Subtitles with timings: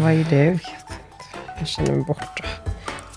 [0.00, 0.58] Vad är det?
[1.58, 2.44] Jag känner mig borta.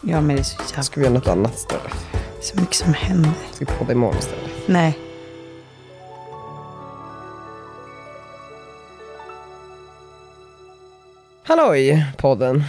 [0.02, 0.84] Ja, men det är så jävla...
[0.84, 1.94] Ska vi göra något annat istället?
[2.42, 3.32] Så mycket som händer.
[3.52, 4.52] Ska vi podda imorgon istället?
[4.68, 5.00] Nej.
[11.44, 12.64] Halloj podden.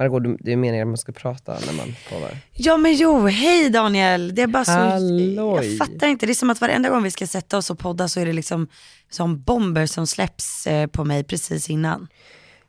[0.00, 2.38] Margot, det är meningen att man ska prata när man poddar.
[2.52, 4.34] Ja men jo, hej Daniel.
[4.34, 5.66] Det är bara så, Halloj.
[5.66, 6.26] jag fattar inte.
[6.26, 8.32] Det är som att varenda gång vi ska sätta oss och podda så är det
[8.32, 8.68] liksom
[9.10, 12.08] som bomber som släpps eh, på mig precis innan.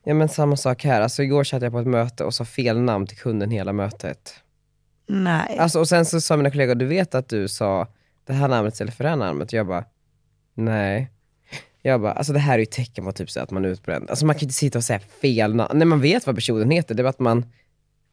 [0.04, 1.02] Ja men samma sak här.
[1.02, 4.34] Alltså igår satt jag på ett möte och sa fel namn till kunden hela mötet.
[5.08, 5.58] Nej.
[5.58, 7.88] Alltså, och sen så sa mina kollegor, du vet att du sa
[8.28, 9.54] det här namnet istället för det här namnet?
[9.54, 9.86] Jag bara,
[10.54, 11.12] nej.
[11.82, 13.70] Jag bara, alltså det här är ju ett tecken på typ så att man är
[13.70, 14.10] utbränd.
[14.10, 15.78] Alltså man kan ju inte sitta och säga fel namn.
[15.80, 17.46] När man vet vad personen heter, det är bara att man,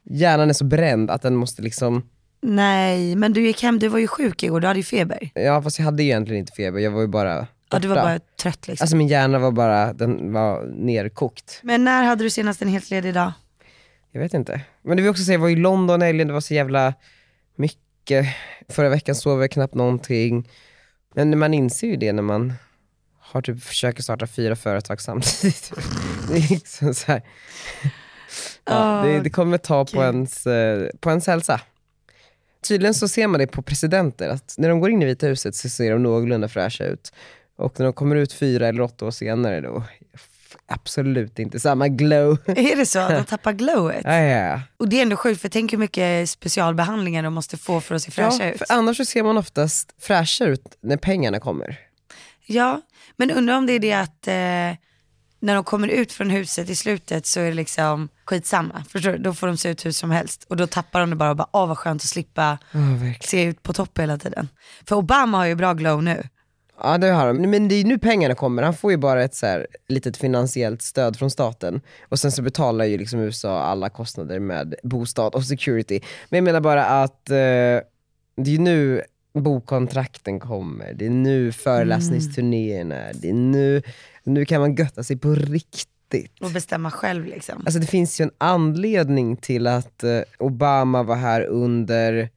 [0.05, 2.09] hjärnan är så bränd att den måste liksom,
[2.41, 5.31] Nej, men du gick hem, du var ju sjuk igår, du hade ju feber.
[5.35, 7.97] ja fast jag hade ju egentligen inte feber, jag var ju bara Ja, du var
[7.97, 8.07] borta.
[8.09, 8.85] bara trött liksom.
[8.85, 11.61] Alltså min hjärna var bara, den var nerkokt.
[11.63, 13.33] Men när hade du senast en helt ledig dag?
[14.13, 14.61] Jag vet inte.
[14.83, 16.95] Men det vill också säga, jag var i London helgen, det var så jävla
[17.57, 18.27] mycket.
[18.69, 20.49] Förra veckan sov jag knappt någonting.
[21.15, 22.53] Men man inser ju det när man
[23.33, 25.73] har typ försöker starta fyra företag samtidigt.
[26.29, 27.23] Det är liksom så här.
[28.65, 31.61] Ja, det, det kommer ta på ens, eh, på ens hälsa.
[32.69, 35.55] Tydligen så ser man det på presidenter, att när de går in i Vita huset
[35.55, 37.13] så ser de någorlunda fräscha ut.
[37.57, 39.85] Och när de kommer ut fyra eller åtta år senare då,
[40.67, 42.39] absolut inte samma glow.
[42.47, 44.03] Är det så de tappar glowet?
[44.05, 44.61] Ja, ja.
[44.77, 48.03] Och det är ändå sjukt för tänk hur mycket specialbehandlingar de måste få för att
[48.03, 48.59] se fräscha ja, ut.
[48.59, 51.79] För annars så ser man oftast fräscha ut när pengarna kommer.
[52.47, 52.81] Ja,
[53.19, 54.79] men undrar om det är det att eh,
[55.41, 58.85] när de kommer ut från huset i slutet så är det liksom skitsamma.
[58.89, 59.19] Förstår du?
[59.19, 60.47] Då får de se ut hur som helst.
[60.49, 63.15] Och då tappar de det bara och bara, åh vad skönt att slippa verkligen.
[63.21, 64.49] se ut på topp hela tiden.
[64.89, 66.23] För Obama har ju bra glow nu.
[66.81, 68.63] Ja det har de, men det är nu pengarna kommer.
[68.63, 71.81] Han får ju bara ett så här, litet finansiellt stöd från staten.
[72.09, 76.01] Och sen så betalar ju liksom USA alla kostnader med bostad och security.
[76.29, 79.03] Men jag menar bara att eh, det är ju nu
[79.35, 83.83] bokkontrakten kommer, det är nu föreläsningsturnéerna är, det är nu,
[84.25, 86.41] nu kan man götta sig på riktigt.
[86.41, 87.63] Och bestämma själv liksom.
[87.67, 92.31] Alltså det finns ju en anledning till att eh, Obama var här under,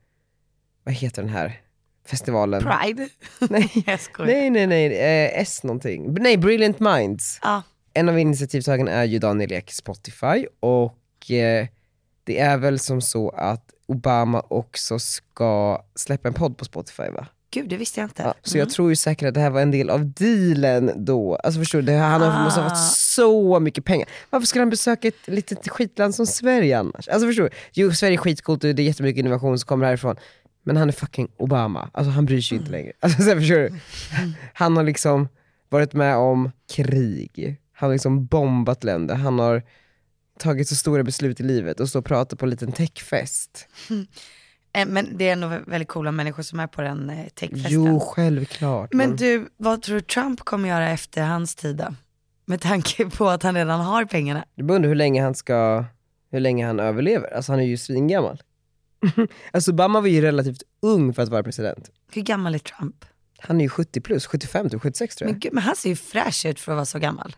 [0.83, 1.61] vad heter den här
[2.05, 2.63] festivalen?
[2.63, 3.09] Pride.
[3.49, 4.27] Nej, Jag skojar.
[4.27, 6.13] nej, nej, nej, eh, S någonting.
[6.13, 7.39] Nej, Brilliant Minds.
[7.43, 7.63] Ja.
[7.93, 11.67] En av initiativtagarna är ju Daniel Ek Spotify och eh,
[12.23, 17.27] det är väl som så att Obama också ska släppa en podd på Spotify va?
[17.53, 18.23] Gud, det visste jag inte.
[18.23, 21.35] Ja, så jag tror ju säkert att det här var en del av dealen då.
[21.35, 22.69] Alltså förstår du, han har, måste ha Ah.
[22.69, 24.07] fått så mycket pengar.
[24.29, 27.07] Varför skulle han besöka ett litet skitland som Sverige annars?
[27.07, 27.49] Alltså förstår du?
[27.73, 30.15] Jo, Sverige är skitcoolt och det är jättemycket innovation som kommer härifrån.
[30.63, 32.91] Men han är fucking Obama, alltså han bryr sig inte längre.
[32.99, 33.73] Alltså så förstår du?
[34.53, 35.27] Han har liksom
[35.69, 39.63] varit med om krig, han har liksom bombat länder, han har
[40.41, 43.67] tagit så stora beslut i livet och står och pratar på en liten techfest.
[44.73, 47.71] Eh, Men det är ändå väldigt coola människor som är på den eh, techfesten.
[47.71, 48.93] Jo, självklart.
[48.93, 51.95] Men du, vad tror du Trump kommer göra efter hans tid då?
[52.45, 54.45] Med tanke på att han redan har pengarna.
[54.55, 55.85] Du bara undrar hur länge han ska,
[56.31, 57.33] hur länge han överlever.
[57.35, 58.41] Alltså han är ju svingammal.
[59.51, 61.91] alltså Obama var ju relativt ung för att vara president.
[62.11, 63.05] Hur gammal är Trump?
[63.39, 65.33] Han är ju 70 plus, 75 till 76 tror jag.
[65.33, 67.35] Men, gud, men han ser ju fräsch ut för att vara så gammal.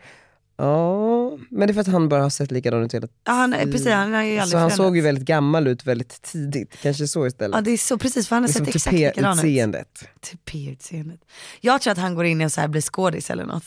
[0.57, 3.53] Ja, men det är för att han bara har sett likadan ut hela Ja, han,
[3.53, 6.81] är- precis, han har ju aldrig Så han såg ju väldigt gammal ut väldigt tidigt,
[6.81, 7.55] kanske så istället.
[7.55, 9.43] Ja det är så precis för han har liksom sett exakt likadan ut.
[9.43, 10.03] tupé-utseendet.
[10.21, 11.19] Tupé-utseendet.
[11.61, 13.63] Jag tror att han går in och så här blir skådis eller något.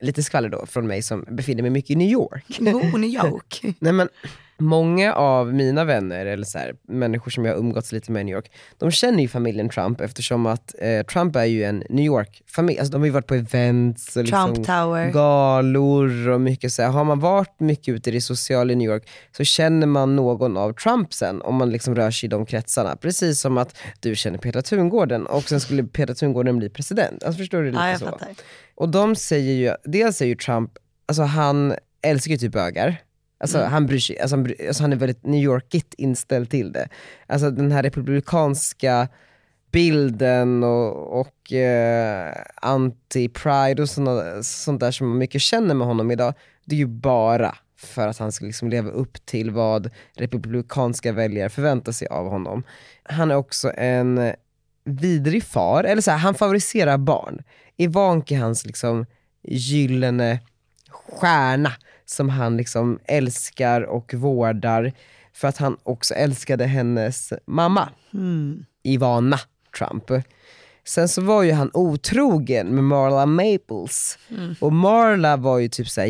[0.00, 2.44] Lite skvaller då från mig som befinner mig mycket i New York.
[2.60, 3.60] Jo, New York.
[3.78, 4.08] Nej men
[4.58, 8.24] många av mina vänner, eller så här, människor som jag har umgåtts lite med i
[8.24, 12.04] New York, de känner ju familjen Trump eftersom att eh, Trump är ju en New
[12.04, 12.78] York-familj.
[12.78, 15.10] Alltså, de har ju varit på events och liksom Trump Tower.
[15.10, 16.88] galor och mycket så här.
[16.88, 20.56] Har man varit mycket ute i det sociala i New York så känner man någon
[20.56, 22.96] av Trump sen om man liksom rör sig i de kretsarna.
[22.96, 27.24] Precis som att du känner Petra Tungården och sen skulle Petra Tungården bli president.
[27.24, 27.70] Alltså förstår du?
[27.70, 28.04] Lite Ja jag så.
[28.04, 28.28] fattar.
[28.74, 30.70] Och de säger ju, dels säger ju Trump,
[31.06, 32.96] alltså han älskar ju typ bögar.
[33.38, 36.72] Alltså han bryr sig, alltså han, bry, alltså han är väldigt New Yorkigt inställd till
[36.72, 36.88] det.
[37.26, 39.08] Alltså den här republikanska
[39.72, 46.10] bilden och, och eh, anti-pride och såna, sånt där som man mycket känner med honom
[46.10, 46.34] idag,
[46.64, 51.48] det är ju bara för att han ska liksom leva upp till vad republikanska väljare
[51.48, 52.62] förväntar sig av honom.
[53.02, 54.32] Han är också en
[54.84, 57.42] vidrig far, eller så här, han favoriserar barn.
[57.76, 59.06] Ivanka är hans liksom
[59.42, 60.40] gyllene
[60.90, 61.72] stjärna
[62.06, 64.92] som han liksom älskar och vårdar
[65.32, 68.64] för att han också älskade hennes mamma, Mm.
[68.82, 69.40] Ivana
[69.78, 70.04] Trump.
[70.84, 74.18] Sen så var ju han otrogen med Marla Maples.
[74.30, 74.54] Mm.
[74.60, 76.08] Och Marla var ju typ så här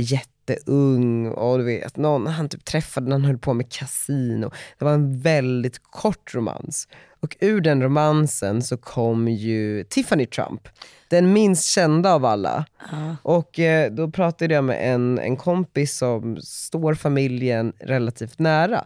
[0.51, 4.51] jätteung och du vet, någon han typ träffade han höll på med kasino.
[4.79, 6.89] Det var en väldigt kort romans.
[7.21, 10.69] Och ur den romansen så kom ju Tiffany Trump,
[11.09, 12.67] den minst kända av alla.
[12.91, 13.17] Ja.
[13.23, 18.85] Och eh, då pratade jag med en, en kompis som står familjen relativt nära.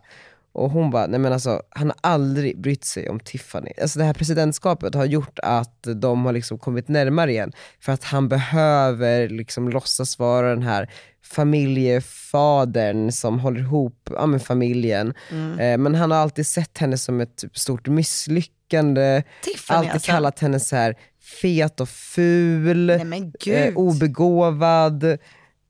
[0.52, 3.70] Och hon bara, nej men alltså han har aldrig brytt sig om Tiffany.
[3.82, 7.52] Alltså det här presidentskapet har gjort att de har liksom kommit närmare igen.
[7.80, 10.90] För att han behöver liksom låtsas vara den här
[11.22, 15.14] familjefadern som håller ihop ja, med familjen.
[15.58, 19.22] Eh, men han har alltid sett henne som ett typ, stort misslyckande.
[19.42, 20.10] Tiffany alltid alltså.
[20.10, 20.96] kallat henne så här
[21.42, 25.18] fet och ful Nej eh, obegåvad.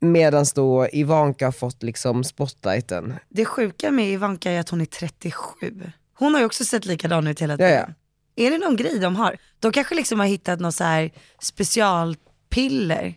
[0.01, 3.13] Medan då Ivanka har fått liksom spotlighten.
[3.29, 5.81] Det sjuka med Ivanka är att hon är 37.
[6.13, 7.71] Hon har ju också sett likadan ut hela tiden.
[7.73, 7.87] ja.
[8.35, 9.37] Är det någon grej de har?
[9.59, 11.11] De kanske liksom har hittat något så här
[11.41, 13.13] specialpiller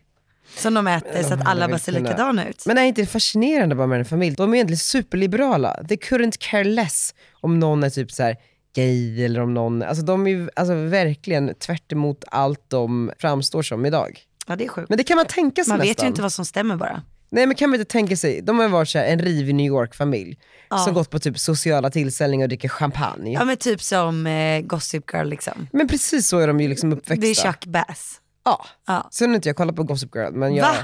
[0.57, 2.67] som de äter så att alla bara ser likadana ut.
[2.67, 4.37] Men är inte det fascinerande bara med en familj?
[4.37, 5.85] De är egentligen superliberala.
[5.89, 8.37] They couldn't care less om någon är typ så här
[8.75, 13.63] gay eller om någon, alltså de är ju alltså verkligen tvärt emot allt de framstår
[13.63, 14.21] som idag.
[14.47, 14.89] Ja det är sjukt.
[14.89, 16.05] Men det kan man tänka sig Man vet nästan.
[16.05, 17.03] ju inte vad som stämmer bara.
[17.31, 19.67] Nej men kan man inte tänka sig, de har varit så här, en rivig New
[19.67, 20.39] York-familj
[20.85, 23.33] som gått på typ sociala tillställningar och dricker champagne.
[23.33, 25.69] Ja men typ som eh, Gossip Girl liksom.
[25.73, 27.21] Men precis så är de ju liksom uppväxta.
[27.21, 28.21] Det är Chuck Bass.
[28.45, 28.67] Ja.
[28.87, 29.09] Ja.
[29.13, 30.65] Sen har inte jag kollat på Gossip Girl men jag...
[30.67, 30.75] Va?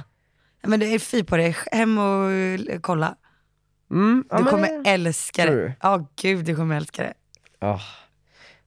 [0.62, 3.14] Ja, Men det är fy på det, hem och eh, kolla.
[3.90, 5.62] Mm, ja, Du men- kommer älska Tror det.
[5.62, 5.72] du?
[5.82, 7.12] Ja gud du kommer älska det.
[7.60, 7.80] Ja,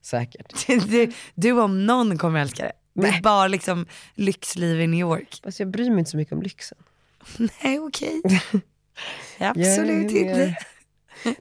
[0.02, 0.66] säkert.
[0.88, 2.72] Du, du om någon kommer älska det.
[2.94, 5.40] Det är bara liksom lyxliv i New York.
[5.44, 6.78] Fast jag bryr mig inte så mycket om lyxen.
[7.62, 8.22] Nej okej.
[9.38, 10.56] Absolut Jag är inte.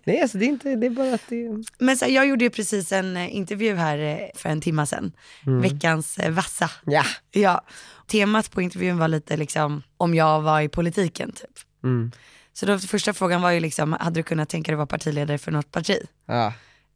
[0.03, 1.63] Nej alltså det är inte, det är bara att det.
[1.77, 5.11] Men så, jag gjorde ju precis en eh, intervju här eh, för en timma sedan.
[5.45, 5.61] Mm.
[5.61, 6.71] Veckans eh, vassa.
[6.85, 7.03] Ja.
[7.31, 7.61] Ja.
[8.07, 11.59] Temat på intervjun var lite liksom om jag var i politiken typ.
[11.83, 12.11] Mm.
[12.53, 15.51] Så då första frågan var ju liksom, hade du kunnat tänka dig vara partiledare för
[15.51, 15.97] något parti?
[16.25, 16.53] Ja.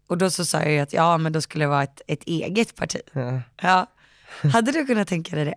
[0.07, 2.24] Och då så sa jag ju att ja men då skulle det vara ett, ett
[2.24, 3.01] eget parti.
[3.13, 3.42] ja.
[3.62, 3.88] Ja.
[4.53, 5.56] Hade du kunnat tänka dig det?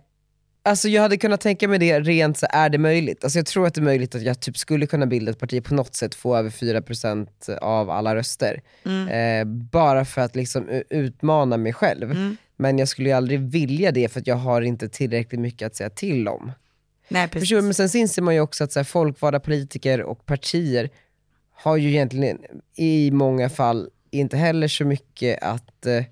[0.63, 3.23] Alltså jag hade kunnat tänka mig det rent så är det möjligt.
[3.23, 5.63] Alltså jag tror att det är möjligt att jag typ skulle kunna bilda ett parti
[5.63, 8.61] på något sätt, få över 4% av alla röster.
[9.09, 12.15] Eh, bara för att liksom utmana mig själv.
[12.57, 15.75] Men jag skulle ju aldrig vilja det för att jag har inte tillräckligt mycket att
[15.75, 16.51] säga till om.
[17.07, 17.49] Nej precis.
[17.49, 17.61] Förstår?
[17.61, 20.89] Men sen inser man ju också att så här, folkvalda politiker och partier
[21.53, 22.37] har ju egentligen
[22.75, 26.03] i många fall inte heller så mycket att, eh,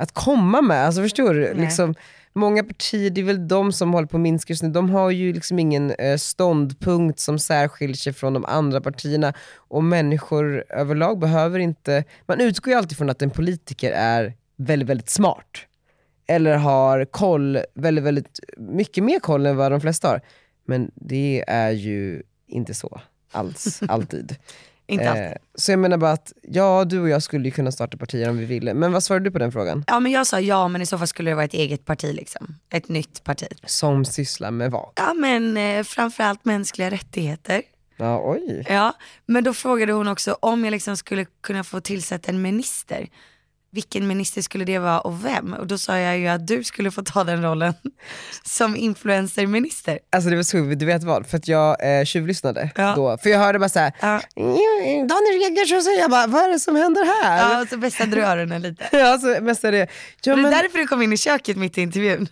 [0.00, 0.86] att komma med.
[0.86, 1.40] Alltså förstår du?
[1.40, 1.54] Nej.
[1.54, 1.94] Liksom,
[2.32, 5.10] många partier, det är väl de som håller på att minska just nu, de har
[5.10, 9.32] ju liksom ingen eh, ståndpunkt som särskiljer sig från de andra partierna.
[9.56, 14.88] Och människor överlag behöver inte, man utgår ju alltid från att en politiker är väldigt,
[14.88, 15.66] väldigt smart
[16.26, 20.20] eller har koll, väldigt, väldigt mycket mer koll än vad de flesta har.
[20.64, 23.00] Men det är ju inte så
[23.32, 24.36] alls, alltid.
[24.90, 25.24] Inte alltid.
[25.24, 28.30] Eh, så jag menar bara att, ja du och jag skulle ju kunna starta partier
[28.30, 28.74] om vi ville.
[28.74, 29.84] Men vad svarade du på den frågan?
[29.86, 32.14] Ja men jag sa ja men i så fall skulle det vara ett eget parti
[32.14, 32.54] liksom.
[32.72, 33.46] Ett nytt parti.
[33.64, 34.88] Som sysslar med vad?
[34.96, 37.62] Ja men eh, framförallt mänskliga rättigheter.
[37.96, 38.64] Ja, oj.
[38.68, 38.92] Ja,
[39.26, 43.08] men då frågade hon också om jag liksom skulle kunna få tillsätta en minister.
[43.72, 45.52] Vilken minister skulle det vara och vem?
[45.54, 47.74] Och då sa jag ju att du skulle få ta den rollen
[48.44, 49.98] som influencerminister.
[50.12, 51.26] Alltså det var så, du vet vad?
[51.26, 52.92] För att jag eh, tjuvlyssnade Ja.
[52.96, 53.18] då.
[53.22, 54.20] För jag hörde bara såhär, Ja.
[54.84, 57.38] Daniel Redgert, så jag bara, vad är det som händer här?
[57.52, 58.88] Ja, och så vässade du öronen lite.
[58.92, 59.78] Ja, så är det,
[60.24, 62.28] ja, Och det men, är därför du kom in i köket mitt i intervjun.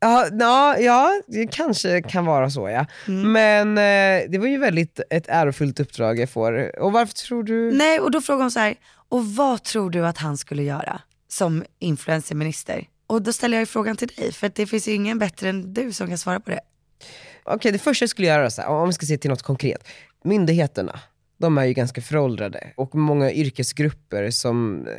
[0.00, 2.86] Ja, ja, ja, det kanske kan vara så ja.
[3.08, 3.32] Mm.
[3.32, 6.80] Men eh, det var ju väldigt ett ärofyllt uppdrag jag får.
[6.80, 7.72] Och varför tror du?
[7.72, 8.74] Nej, och då frågade hon så här,
[9.12, 12.88] och vad tror du att han skulle göra som influencerminister?
[13.06, 15.48] Och då ställer jag ju frågan till dig, för att det finns ju ingen bättre
[15.48, 16.60] än du som kan svara på det.
[17.44, 19.88] Okej, det första jag skulle göra, så här, om vi ska se till något konkret.
[20.24, 21.00] Myndigheterna,
[21.38, 22.72] de är ju ganska föråldrade.
[22.76, 24.92] Och många yrkesgrupper som, eh,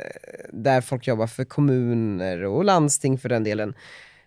[0.52, 3.74] där folk jobbar för kommuner och landsting för den delen,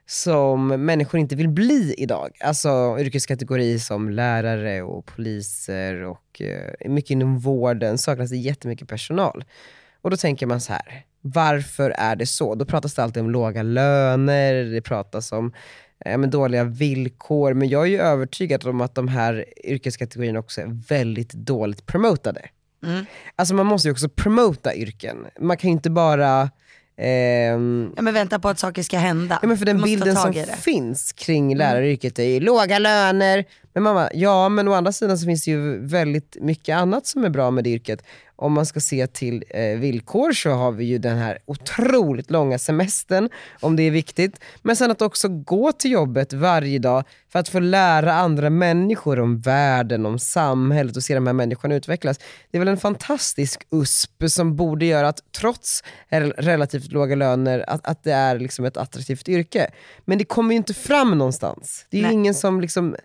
[0.09, 2.37] som människor inte vill bli idag.
[2.39, 9.45] Alltså yrkeskategorier som lärare och poliser och eh, mycket inom vården saknas det jättemycket personal.
[10.01, 12.55] Och då tänker man så här, varför är det så?
[12.55, 15.53] Då pratas det alltid om låga löner, det pratas om
[16.05, 20.61] eh, men dåliga villkor, men jag är ju övertygad om att de här yrkeskategorierna också
[20.61, 22.49] är väldigt dåligt promotade.
[22.83, 23.05] Mm.
[23.35, 25.17] Alltså man måste ju också promota yrken.
[25.39, 26.49] Man kan ju inte bara
[26.97, 29.39] ehm, Ja men vänta på att saker ska hända.
[29.41, 33.45] Ja, men för den bilden som finns kring läraryrket är ju låga löner.
[33.73, 37.25] Men mamma, ja men å andra sidan så finns det ju väldigt mycket annat som
[37.25, 38.03] är bra med det yrket.
[38.37, 42.59] Om man ska se till eh, villkor så har vi ju den här otroligt långa
[42.59, 43.29] semestern,
[43.59, 44.39] om det är viktigt.
[44.61, 49.19] Men sen att också gå till jobbet varje dag för att få lära andra människor
[49.19, 52.19] om världen, om samhället och se de här människorna utvecklas.
[52.51, 55.83] Det är väl en fantastisk USP som borde göra att trots
[56.37, 59.71] relativt låga löner, att, att det är liksom ett attraktivt yrke.
[60.05, 61.85] Men det kommer ju inte fram någonstans.
[61.89, 62.95] Det är ju ingen som liksom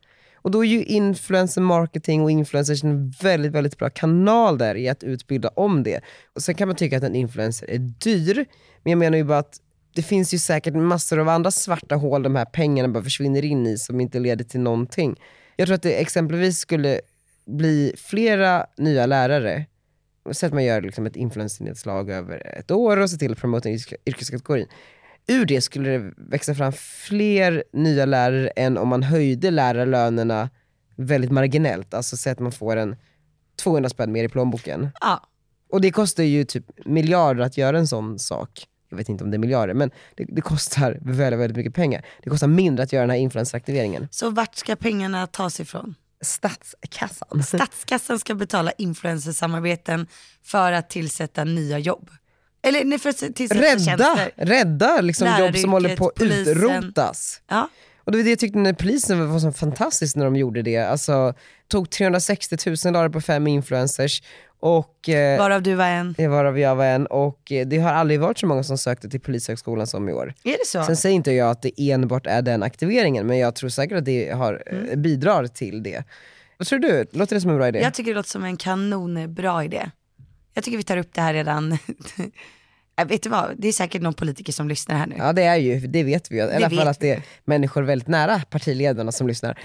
[0.43, 4.89] och då är ju influencer marketing och influencers en väldigt, väldigt bra kanal där i
[4.89, 6.01] att utbilda om det.
[6.35, 8.45] Och Sen kan man tycka att en influencer är dyr,
[8.83, 9.61] men jag menar ju bara att
[9.95, 13.67] det finns ju säkert massor av andra svarta hål de här pengarna bara försvinner in
[13.67, 15.21] i som inte leder till någonting.
[15.57, 17.01] Jag tror att det exempelvis skulle
[17.47, 19.67] bli flera nya lärare,
[20.31, 23.69] så att man gör liksom ett influencernedslag över ett år och ser till att promota
[24.07, 24.67] yrkeskategorin
[25.27, 26.73] ur det skulle det växa fram
[27.09, 30.51] fler nya lärare än om man höjde lärarlönerna
[30.97, 31.95] väldigt marginellt.
[31.95, 32.97] Alltså säg att man får en
[33.63, 34.91] 200 spänn mer i plånboken.
[35.01, 35.27] Ja.
[35.71, 38.67] Och det kostar ju typ miljarder att göra en sån sak.
[38.89, 42.07] Jag vet inte om det är miljarder, men det, det kostar väldigt, väldigt mycket pengar.
[42.23, 44.09] Det kostar mindre att göra den här influenceraktiveringen.
[44.11, 45.95] Så vart ska pengarna tas ifrån?
[46.21, 47.43] Statskassan.
[47.43, 50.07] Statskassan ska betala influencersamarbeten
[50.43, 52.11] för att tillsätta nya jobb.
[52.63, 57.41] Eller nej, för rädda, rädda liksom jobb som håller på att utrotas.
[57.49, 57.69] Ja.
[58.05, 60.79] Och det var det jag tyckte när polisen var så fantastiskt när de gjorde det.
[60.79, 61.35] Alltså,
[61.69, 64.23] tog 360 000 dagar på fem influencers.
[64.61, 66.15] Och, eh, varav du var en.
[66.19, 67.07] Varav jag var en.
[67.07, 70.35] Och eh, det har aldrig varit så många som sökte till polishögskolan som i år.
[70.45, 70.83] Är det så?
[70.83, 74.05] Sen säger inte jag att det enbart är den aktiveringen, men jag tror säkert att
[74.05, 75.03] det har, eh, mm.
[75.03, 76.05] bidrar till det.
[76.59, 77.07] Vad tror du?
[77.13, 77.81] Låter det som en bra idé?
[77.81, 79.91] Jag tycker det låter som en kanonbra idé.
[80.55, 81.79] Jag tycker vi tar upp det här redan
[82.97, 85.15] Jag vet du vad, det är säkert någon politiker som lyssnar här nu.
[85.19, 86.37] Ja det är ju, det vet vi.
[86.37, 89.59] I alla fall att det är människor väldigt nära partiledarna som lyssnar.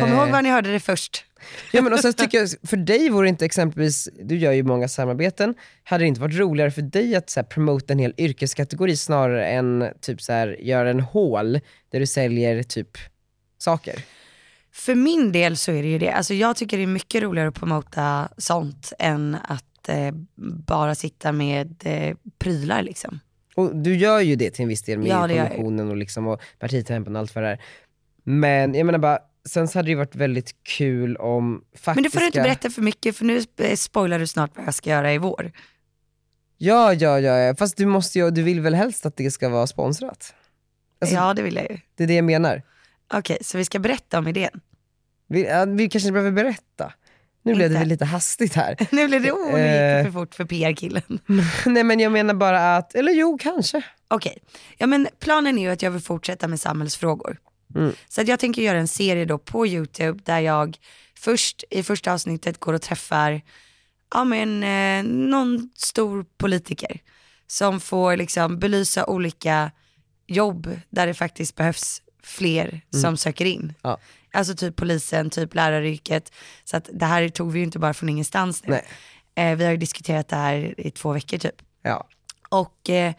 [0.00, 1.24] Kom ihåg var ni hörde det först.
[1.72, 4.88] Ja men och sen tycker jag, för dig vore inte exempelvis, du gör ju många
[4.88, 8.96] samarbeten, hade det inte varit roligare för dig att så här, promota en hel yrkeskategori
[8.96, 11.60] snarare än typ så här, göra en hål
[11.92, 12.98] där du säljer typ
[13.58, 14.02] saker?
[14.72, 17.48] För min del så är det ju det, alltså jag tycker det är mycket roligare
[17.48, 20.14] att promota sånt än att eh,
[20.66, 23.20] bara sitta med eh, prylar liksom.
[23.54, 26.40] Och du gör ju det till en viss del med ja, kommissionen och, liksom, och
[26.58, 27.62] partitempen och allt vad det är.
[28.24, 31.94] Men jag menar bara, sen så hade det ju varit väldigt kul om faktiska...
[31.94, 33.42] Men du får inte berätta för mycket för nu
[33.76, 35.52] spoilar du snart vad jag ska göra i vår.
[36.58, 39.66] Ja, ja, ja, fast du måste ju, du vill väl helst att det ska vara
[39.66, 40.34] sponsrat?
[41.00, 41.78] Alltså, ja det vill jag ju.
[41.94, 42.62] Det är det jag menar.
[43.08, 44.60] Okej, okay, så vi ska berätta om idén?
[45.26, 46.92] Vi, ja, vi kanske inte behöver berätta.
[47.42, 48.76] Nu blev det väl lite hastigt här.
[48.90, 51.18] nu blev det, oh, det gick för fort för PR-killen.
[51.66, 53.82] Nej men jag menar bara att, eller jo kanske.
[54.08, 54.60] Okej, okay.
[54.78, 57.38] ja men planen är ju att jag vill fortsätta med samhällsfrågor.
[57.74, 57.92] Mm.
[58.08, 60.78] Så att jag tänker göra en serie då på YouTube där jag
[61.18, 63.42] först i första avsnittet går och träffar
[64.14, 67.00] ja, men, eh, någon stor politiker
[67.46, 69.70] som får liksom belysa olika
[70.26, 73.02] jobb där det faktiskt behövs fler mm.
[73.02, 73.74] som söker in.
[73.82, 73.98] Ja.
[74.32, 76.32] Alltså typ polisen, typ läraryrket.
[76.64, 78.80] Så att det här tog vi ju inte bara från ingenstans nu.
[79.34, 81.62] Eh, vi har ju diskuterat det här i två veckor typ.
[81.82, 82.08] Ja.
[82.48, 83.14] Och eh,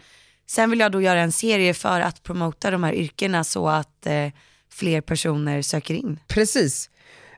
[0.47, 4.05] sen vill jag då göra en serie för att promota de här yrkena så att
[4.05, 4.27] eh,
[4.71, 6.19] fler personer söker in.
[6.27, 6.89] Precis.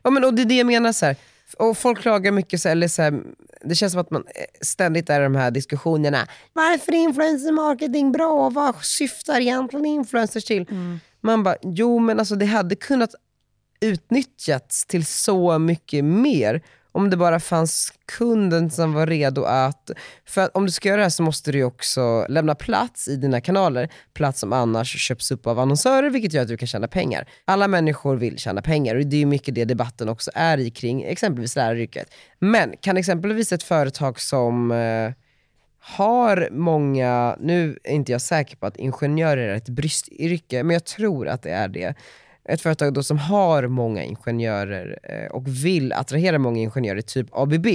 [0.02, 1.16] Ja, men, och det är det jag menar, så här.
[1.58, 3.20] och folk klagar mycket, så, eller så här,
[3.64, 6.26] det känns som att man eh, ständigt är i de här diskussionerna.
[6.52, 8.50] Varför är influencer marketing bra?
[8.50, 10.66] Vad syftar egentligen influencers till?
[10.70, 11.00] Mm.
[11.20, 13.14] Man bara, jo men alltså det hade kunnat
[13.80, 16.62] utnyttjats till så mycket mer
[16.96, 19.90] om det bara fanns kunden som var redo att,
[20.24, 23.16] för att om du ska göra det här så måste du också lämna plats i
[23.16, 26.88] dina kanaler, plats som annars köps upp av annonsörer vilket gör att du kan tjäna
[26.88, 27.28] pengar.
[27.44, 31.02] Alla människor vill tjäna pengar och det är mycket det debatten också är i kring
[31.02, 32.14] exempelvis läraryrket.
[32.38, 35.12] Men kan exempelvis ett företag som eh,
[35.80, 40.84] har många, nu är inte jag säker på att ingenjörer är ett bristyrke, men jag
[40.84, 41.94] tror att det är det
[42.48, 47.66] ett företag då som har många ingenjörer eh, och vill attrahera många ingenjörer, typ ABB,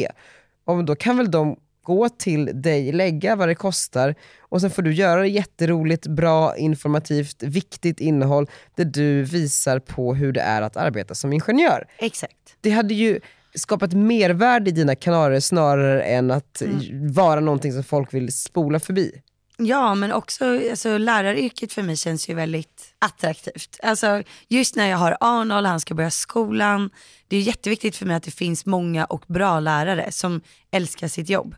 [0.66, 4.82] och då kan väl de gå till dig, lägga vad det kostar och sen får
[4.82, 10.78] du göra jätteroligt, bra, informativt, viktigt innehåll där du visar på hur det är att
[10.78, 11.88] arbeta som ingenjör.
[11.98, 12.36] Exakt.
[12.62, 13.20] Det hade ju
[13.56, 17.14] skapat mervärde i dina kanaler snarare än att mm.
[17.14, 19.22] vara någonting som folk vill spola förbi.
[19.66, 23.80] Ja, men också alltså, läraryrket för mig känns ju väldigt attraktivt.
[23.84, 26.90] Alltså, just när jag har Arnold, han ska börja skolan.
[27.28, 30.42] Det är jätteviktigt för mig att det finns många och bra lärare som
[30.72, 31.56] älskar sitt jobb.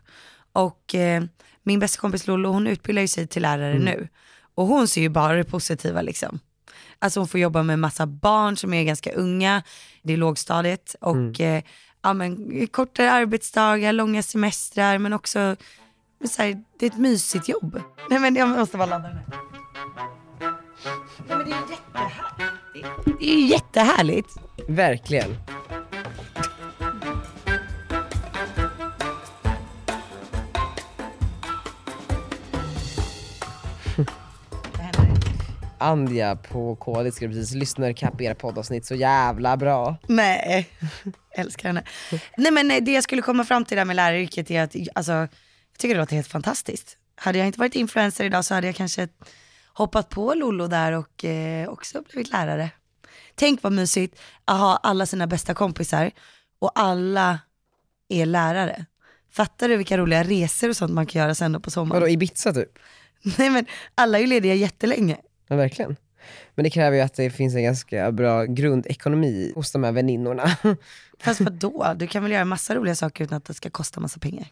[0.52, 1.24] Och eh,
[1.62, 3.84] min bästa kompis Lollo, hon utbildar ju sig till lärare mm.
[3.84, 4.08] nu.
[4.54, 6.40] Och hon ser ju bara det positiva liksom.
[6.98, 9.62] Alltså hon får jobba med massa barn som är ganska unga,
[10.02, 10.96] det är lågstadiet.
[11.00, 11.56] Och mm.
[11.56, 11.62] eh,
[12.02, 15.56] ja, men, kortare arbetsdagar, långa semestrar men också
[16.28, 17.80] så här, det är ett mysigt jobb.
[18.10, 19.26] Nej men jag måste bara ladda den här.
[21.28, 22.88] Nej, men det är jättehärligt.
[23.20, 24.28] Det är jättehärligt.
[24.68, 25.36] Verkligen.
[35.78, 39.96] Andja på KD skrev precis, lyssnar ikapp era poddavsnitt så jävla bra.
[40.06, 40.68] Nej,
[41.36, 41.84] älskar henne.
[42.36, 45.28] Nej men nej, det jag skulle komma fram till där med läraryrket är att, alltså,
[45.74, 46.96] jag tycker det låter helt fantastiskt.
[47.16, 49.08] Hade jag inte varit influencer idag så hade jag kanske
[49.66, 52.70] hoppat på Lollo där och eh, också blivit lärare.
[53.34, 56.10] Tänk vad mysigt att ha alla sina bästa kompisar
[56.58, 57.38] och alla
[58.08, 58.86] är lärare.
[59.30, 62.00] Fattar du vilka roliga resor och sånt man kan göra sen då på sommaren?
[62.00, 62.78] Vadå Ibiza typ?
[63.38, 65.16] Nej men alla är ju lediga jättelänge.
[65.48, 65.96] Ja verkligen.
[66.54, 70.50] Men det kräver ju att det finns en ganska bra grundekonomi hos de här väninnorna.
[71.18, 71.94] Fast vadå?
[71.96, 74.46] Du kan väl göra massa roliga saker utan att det ska kosta massa pengar.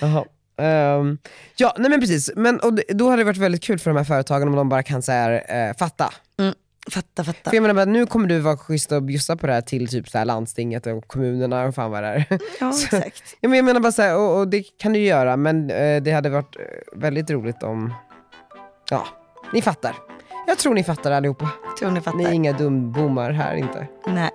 [0.00, 0.24] Jaha.
[0.60, 1.18] Ehm,
[1.56, 2.30] ja, nej men precis.
[2.36, 4.82] Men, och då hade det varit väldigt kul för de här företagen om de bara
[4.82, 6.12] kan så här, eh, fatta.
[6.92, 7.50] Fatta, fatta.
[7.50, 10.08] För jag menar, nu kommer du vara schysst och bjussa på det här till typ
[10.08, 12.24] så här landstinget och kommunerna och fan vad det är.
[12.60, 13.36] Ja Så- exakt.
[13.40, 16.02] Ja, men jag menar bara så här, och, och det kan du göra, men eh,
[16.02, 16.62] det hade varit eh,
[17.00, 17.94] väldigt roligt om,
[18.90, 19.06] ja,
[19.52, 19.96] ni fattar.
[20.46, 21.48] Jag tror ni fattar allihopa.
[21.78, 22.18] Tror ni fattar?
[22.18, 23.86] Ni är inga dumbommar här inte.
[24.06, 24.30] Nej.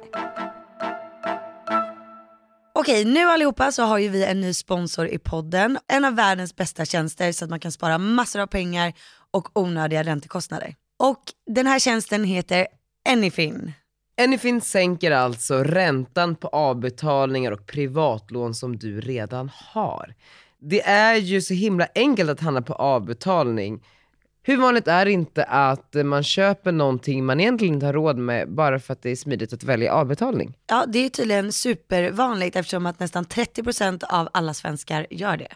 [2.76, 5.78] Okej, nu allihopa så har ju vi en ny sponsor i podden.
[5.88, 8.94] En av världens bästa tjänster så att man kan spara massor av pengar
[9.32, 10.76] och onödiga räntekostnader.
[11.00, 12.68] Och den här tjänsten heter
[13.10, 13.74] Anyfin.
[14.22, 20.16] Anyfin sänker alltså räntan på avbetalningar och privatlån som du redan har.
[20.60, 23.84] Det är ju så himla enkelt att handla på avbetalning.
[24.46, 28.52] Hur vanligt är det inte att man köper någonting man egentligen inte har råd med
[28.52, 30.54] bara för att det är smidigt att välja avbetalning?
[30.68, 35.48] Ja, det är tydligen supervanligt eftersom att nästan 30% av alla svenskar gör det.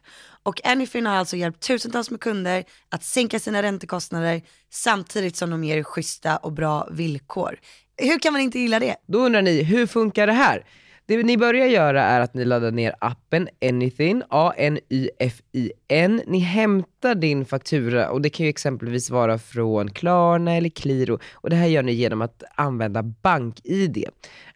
[0.44, 5.64] Och Anyfin har alltså hjälpt tusentals med kunder att sänka sina räntekostnader samtidigt som de
[5.64, 7.60] ger schyssta och bra villkor.
[7.98, 8.96] Hur kan man inte gilla det?
[9.08, 10.64] Då undrar ni, hur funkar det här?
[11.08, 16.22] Det ni börjar göra är att ni laddar ner appen Anything, A-N-Y-F-I-N.
[16.28, 21.50] Ni hämtar din faktura och det kan ju exempelvis vara från Klarna eller Qliro och
[21.50, 24.06] det här gör ni genom att använda BankID.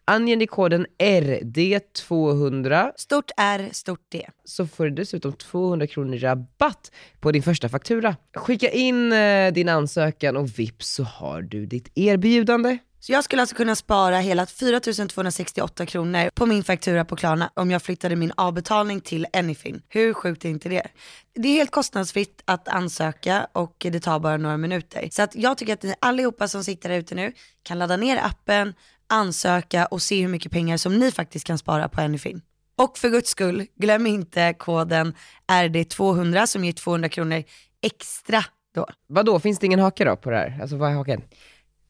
[0.04, 4.26] Anger ni koden RD200 Stort R, stort D.
[4.44, 8.16] så får du dessutom 200 kronor rabatt på din första faktura.
[8.34, 12.78] Skicka in eh, din ansökan och vips så har du ditt erbjudande.
[13.04, 17.70] Så jag skulle alltså kunna spara hela 4268 kronor på min faktura på Klarna om
[17.70, 19.82] jag flyttade min avbetalning till Anyfin.
[19.88, 20.86] Hur sjukt är inte det?
[21.34, 25.08] Det är helt kostnadsfritt att ansöka och det tar bara några minuter.
[25.10, 28.16] Så att jag tycker att ni allihopa som sitter där ute nu kan ladda ner
[28.16, 28.74] appen,
[29.06, 32.42] ansöka och se hur mycket pengar som ni faktiskt kan spara på Anyfin.
[32.76, 35.14] Och för guds skull, glöm inte koden
[35.52, 37.42] RD200 som ger 200 kronor
[37.82, 38.86] extra då.
[39.06, 40.58] Vadå, finns det ingen hake då på det här?
[40.60, 41.22] Alltså vad är haken?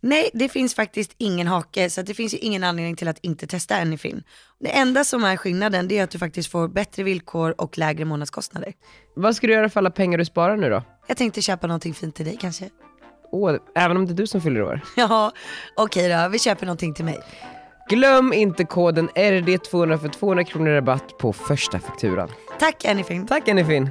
[0.04, 3.46] Nej, det finns faktiskt ingen hake, så det finns ju ingen anledning till att inte
[3.46, 4.22] testa Anyfin.
[4.60, 8.04] Det enda som är skillnaden det är att du faktiskt får bättre villkor och lägre
[8.04, 8.72] månadskostnader.
[9.16, 10.82] Vad ska du göra för alla pengar du sparar nu då?
[11.06, 12.70] Jag tänkte köpa någonting fint till dig kanske.
[13.32, 14.80] Åh, även om det är du som fyller år.
[14.96, 15.32] Ja,
[15.76, 17.20] okej då, vi köper någonting till mig.
[17.88, 22.28] Glöm inte koden RD200 för 200 kronor rabatt på första fakturan.
[22.58, 23.26] Tack Anyfin.
[23.26, 23.90] Tack Anyfin!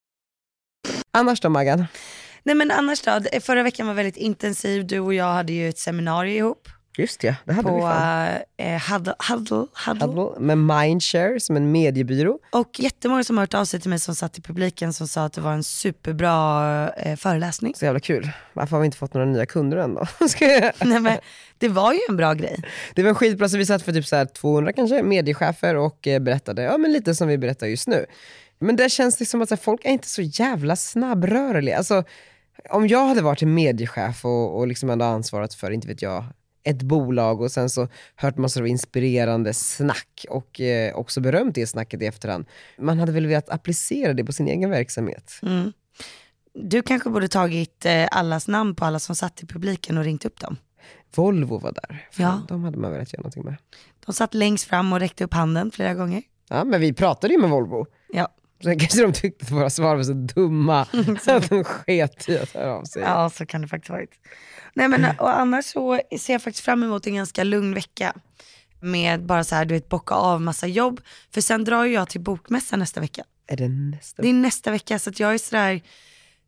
[1.11, 1.85] Annars då Maggan?
[2.43, 4.87] Nej men annars då, förra veckan var väldigt intensiv.
[4.87, 8.27] Du och jag hade ju ett seminarium ihop Just ja, det hade vi på fan.
[8.57, 10.05] eh, Huddle, Huddle, Huddle.
[10.05, 12.39] Huddle Med Mindshare som en mediebyrå.
[12.51, 15.25] Och jättemånga som har hört av sig till mig som satt i publiken som sa
[15.25, 17.75] att det var en superbra eh, föreläsning.
[17.75, 18.31] Så jävla kul.
[18.53, 20.07] Varför har vi inte fått några nya kunder än då?
[20.85, 21.17] Nej, men
[21.57, 22.63] det var ju en bra grej.
[22.95, 26.07] det var en skitbra, så vi satt för typ så här 200 kanske mediechefer och
[26.07, 28.05] eh, berättade, ja men lite som vi berättar just nu.
[28.61, 31.77] Men det känns det som att så här, folk är inte så jävla snabbrörliga.
[31.77, 32.03] Alltså,
[32.69, 36.25] om jag hade varit en mediechef och, och liksom ändå ansvarat för, inte vet jag,
[36.63, 41.67] ett bolag och sen så hört massor av inspirerande snack och eh, också berömt det
[41.67, 42.45] snacket i efterhand.
[42.77, 45.39] Man hade väl velat applicera det på sin egen verksamhet.
[46.53, 50.25] Du kanske borde tagit eh, allas namn på alla som satt i publiken och ringt
[50.25, 50.57] upp dem.
[51.15, 52.07] Volvo var där.
[52.11, 52.41] Fan, Ja.
[52.47, 53.55] De hade man velat göra någonting med.
[54.05, 56.23] De satt längst fram och räckte upp handen flera gånger.
[56.49, 57.85] Ja men vi pratade ju med Volvo.
[58.13, 58.27] Ja.
[58.63, 60.87] Sen kanske de tyckte att våra svar var så dumma
[61.21, 63.01] så att de sket i att höra av sig.
[63.01, 64.11] Ja, så kan det faktiskt varit.
[64.73, 68.13] Nej men och annars så ser jag faktiskt fram emot en ganska lugn vecka.
[68.79, 71.01] Med bara så här, du vet, bocka av massa jobb.
[71.33, 73.23] För sen drar jag till bokmässan nästa vecka.
[73.47, 74.21] Är det nästa?
[74.21, 75.81] Det är nästa vecka så jag är sådär,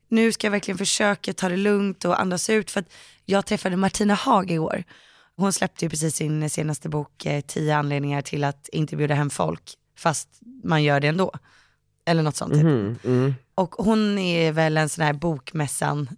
[0.10, 2.72] nu ska jag verkligen försöka ta det lugnt och andas ut.
[2.72, 2.94] För att
[3.26, 4.84] jag träffade Martina Haag igår.
[5.36, 9.30] Hon släppte ju precis sin senaste bok, eh, 10 anledningar till att inte bjuda hem
[9.30, 9.74] folk.
[9.98, 10.30] Fast
[10.64, 11.32] man gör det ändå.
[12.06, 12.54] Eller något sånt.
[12.54, 12.64] typ.
[12.64, 13.34] Mhm, mm.
[13.56, 16.10] Och hon är väl en sån här bokmässan,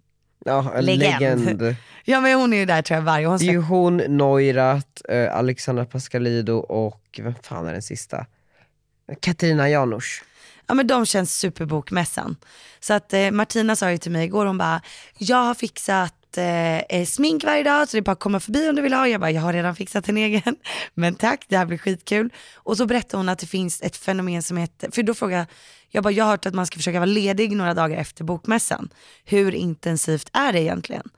[0.44, 1.44] Ja, en Legend.
[1.44, 1.76] legend.
[2.04, 3.38] ja men hon är ju där tror jag varje år.
[3.38, 8.26] Det är ju hon, Neurath, eh, Alexandra Pascalido och vem fan är den sista?
[9.20, 10.24] Katarina Janouch.
[10.66, 12.36] Ja men de känns superbokmässan.
[12.80, 14.80] Så att eh, Martina sa ju till mig igår, hon bara,
[15.18, 18.68] jag har fixat eh, eh, smink varje dag så det är bara att komma förbi
[18.68, 19.08] om du vill ha.
[19.08, 20.56] Jag bara, jag har redan fixat en egen.
[20.94, 22.32] Men tack, det här blir skitkul.
[22.54, 25.46] Och så berättade hon att det finns ett fenomen som heter, för då frågade jag,
[25.88, 28.88] jag bara, jag har hört att man ska försöka vara ledig några dagar efter bokmässan.
[29.24, 31.10] Hur intensivt är det egentligen?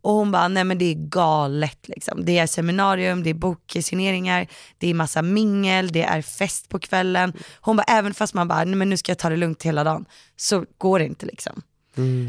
[0.00, 2.24] Och hon bara, nej men det är galet liksom.
[2.24, 4.46] Det är seminarium, det är boksigneringar,
[4.78, 7.32] det är massa mingel, det är fest på kvällen.
[7.60, 9.84] Hon bara, även fast man bara, nej men nu ska jag ta det lugnt hela
[9.84, 10.04] dagen,
[10.36, 11.62] så går det inte liksom.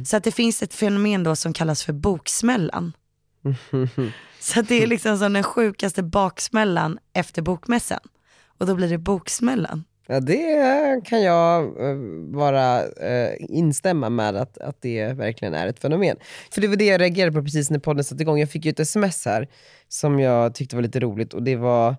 [0.05, 2.93] Så att det finns ett fenomen då som kallas för boksmällan.
[4.39, 7.99] Så att det är liksom som den sjukaste baksmällan efter bokmässan.
[8.57, 9.83] Och då blir det boksmällan.
[10.07, 11.97] Ja, det kan jag eh,
[12.33, 16.17] bara eh, instämma med att, att det verkligen är ett fenomen.
[16.51, 18.39] För det var det jag reagerade på precis när podden satte igång.
[18.39, 19.47] Jag fick ju ett sms här
[19.87, 21.95] som jag tyckte var lite roligt och det var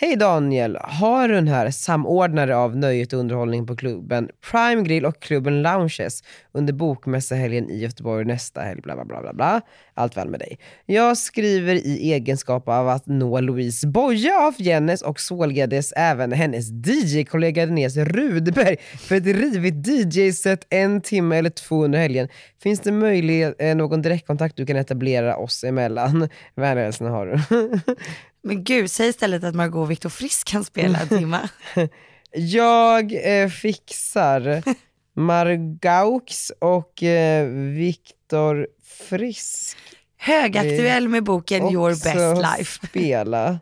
[0.00, 5.06] Hej Daniel, har du den här samordnare av nöjet och underhållning på klubben Prime Grill
[5.06, 9.60] och klubben Lounges under bokmässahelgen i Göteborg nästa helg, bla bla bla bla bla.
[9.94, 10.58] Allt väl med dig.
[10.86, 16.70] Jag skriver i egenskap av att nå Louise Boye av Jennes och således även hennes
[16.70, 22.28] DJ-kollega Denise Rudberg för ett rivigt DJ-set en timme eller två under helgen.
[22.62, 26.28] Finns det möjlighet, eh, någon direktkontakt du kan etablera oss emellan?
[26.54, 27.80] Vänliga hälsningar har du.
[28.48, 31.48] Men gud, säg istället att Margot och Viktor Frisk kan spela en timme.
[32.32, 34.62] Jag eh, fixar
[35.14, 39.78] Margaux och eh, Viktor Frisk
[40.16, 42.86] Högaktuell med boken Your också Best Life.
[42.86, 43.58] spela.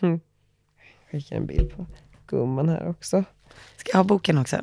[0.00, 0.20] Hm.
[1.10, 1.86] Fick en bild på
[2.26, 3.24] gumman här också.
[3.76, 4.56] Ska jag ha boken också?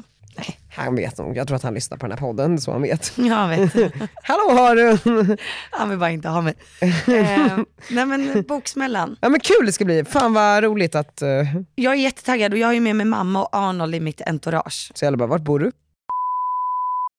[0.75, 3.13] Han vet nog, jag tror att han lyssnar på den här podden så han vet.
[3.17, 3.73] Jag vet.
[4.23, 5.37] Hallå Harun!
[5.71, 6.53] Han vill bara inte ha mig.
[6.81, 7.57] Eh,
[7.89, 9.17] nej men boksmällan.
[9.21, 11.29] Ja men kul det ska bli, fan vad roligt att, eh,
[11.75, 14.91] Jag är jättetaggad och jag har ju med mig mamma och Arnold i mitt entourage.
[14.95, 15.71] så jag bara, vart bor du?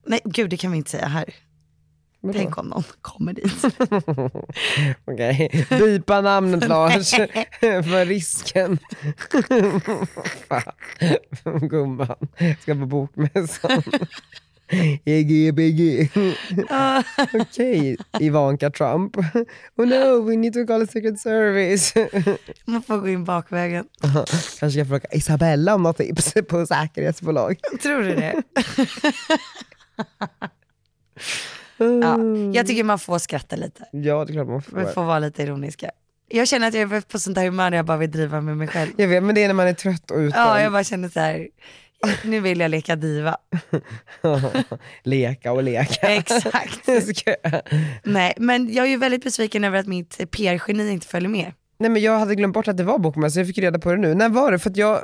[0.06, 1.24] Nej gud det kan vi inte säga här.
[2.24, 2.38] Vadå?
[2.38, 3.64] Tänk om någon kommer dit.
[5.04, 7.10] Okej, bipa namnet Lars
[7.60, 8.78] för risken.
[10.48, 10.72] Fan,
[11.68, 12.16] Gumman
[12.60, 13.82] ska på bokmässan.
[15.04, 16.10] EGBG.
[17.34, 19.16] Okej, Ivanka Trump.
[19.76, 21.94] Oh no, we need to call secret service.
[22.64, 23.84] Man får gå in bakvägen.
[24.60, 27.58] Kanske ska fråga Isabella om något tips på säkerhetsbolag.
[27.82, 28.42] Tror du det?
[32.02, 32.18] Ja,
[32.54, 33.84] jag tycker man får skratta lite.
[33.92, 34.92] Ja, det är klart man Man får.
[34.92, 35.90] får vara lite ironiska.
[36.28, 38.56] Jag känner att jag är på sånt här humör när jag bara vill driva med
[38.56, 38.90] mig själv.
[38.96, 40.48] Jag vet, men det är när man är trött och utbränd.
[40.48, 41.48] Ja, jag bara känner så här.
[42.24, 43.36] nu vill jag leka diva.
[45.02, 46.08] leka och leka.
[46.08, 46.88] Exakt.
[48.02, 51.52] Nej, men jag är ju väldigt besviken över att mitt PR-geni inte följer med.
[51.78, 53.96] Nej men jag hade glömt bort att det var bokmässa, jag fick reda på det
[53.96, 54.14] nu.
[54.14, 54.58] När var det?
[54.58, 55.00] För att jag.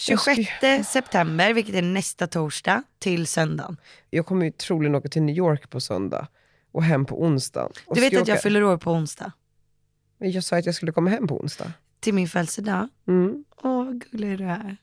[0.00, 3.76] 26 september, vilket är nästa torsdag, till söndagen.
[4.10, 6.26] Jag kommer ju troligen åka till New York på söndag
[6.72, 7.68] och hem på onsdag.
[7.86, 9.32] Och Du vet att jag åka- fyller år på onsdag?
[10.18, 11.72] Men Jag sa att jag skulle komma hem på onsdag.
[12.00, 12.88] Till min födelsedag.
[13.08, 13.44] Mm.
[13.62, 14.76] Åh, vad gullig du är.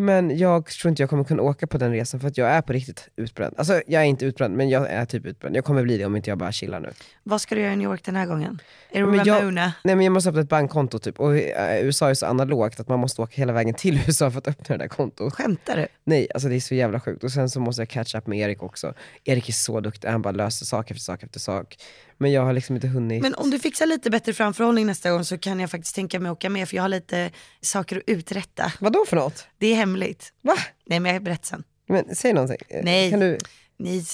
[0.00, 2.62] Men jag tror inte jag kommer kunna åka på den resan för att jag är
[2.62, 3.54] på riktigt utbränd.
[3.58, 5.56] Alltså jag är inte utbränd men jag är typ utbränd.
[5.56, 6.90] Jag kommer bli det om inte jag bara chillar nu.
[7.22, 8.60] Vad ska du göra i New York den här gången?
[8.90, 9.54] Är Men jag-?
[9.54, 12.88] Nej men jag måste öppna ett bankkonto typ och eh, USA är så analogt att
[12.88, 15.34] man måste åka hela vägen till USA för att öppna det där kontot.
[15.34, 15.86] Skämtar du?
[16.04, 17.24] Nej, alltså det är så jävla sjukt.
[17.24, 18.94] Och sen så måste jag catch up med Erik också.
[19.24, 21.76] Erik är så duktig, han bara löser sak efter sak efter sak.
[22.18, 23.22] Men jag har liksom inte hunnit.
[23.22, 26.30] Men om du fixar lite bättre framförhållning nästa gång så kan jag faktiskt tänka mig
[26.30, 28.72] att åka med för jag har lite saker att uträtta.
[28.80, 29.46] Vad då för något?
[29.58, 30.32] Det är hemligt.
[30.42, 30.54] Va?
[30.86, 31.64] Nej men jag berättar sen.
[31.88, 32.58] Men säg någonting.
[32.82, 33.10] Nej.
[33.10, 33.38] Kan du...
[33.76, 34.04] Nej,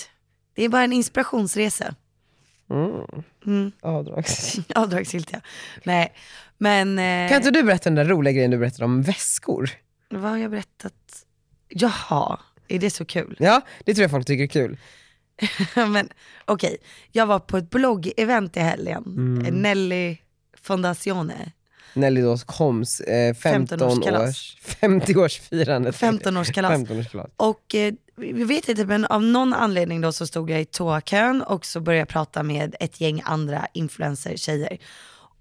[0.55, 1.95] det är bara en inspirationsresa.
[2.71, 3.23] Mm.
[3.47, 3.73] Mm.
[4.75, 5.41] Avdragsgillt ja.
[5.85, 6.13] Nej,
[6.59, 9.71] men eh, Kan inte du berätta den där roliga grejen du berättade om väskor?
[10.11, 11.27] vad har jag berättat?
[11.69, 13.37] Jaha, är det så kul?
[13.39, 14.79] Ja, det tror jag folk tycker är kul.
[15.75, 16.09] Men
[16.45, 16.77] okej,
[17.13, 19.05] jag var på ett blogg-event i helgen.
[19.07, 19.63] Mm.
[19.63, 20.17] Nelly
[20.63, 21.53] Fondazione.
[21.95, 24.29] Nelly då Koms eh, 15 15-årskalas.
[24.29, 25.93] års, 50-årsfirandet.
[25.93, 26.71] 15-årskalas.
[26.71, 27.31] 15-årskalas.
[27.37, 31.43] Och eh, vi vet inte men av någon anledning då så stod jag i toakön
[31.43, 34.79] och så började jag prata med ett gäng andra influencer-tjejer.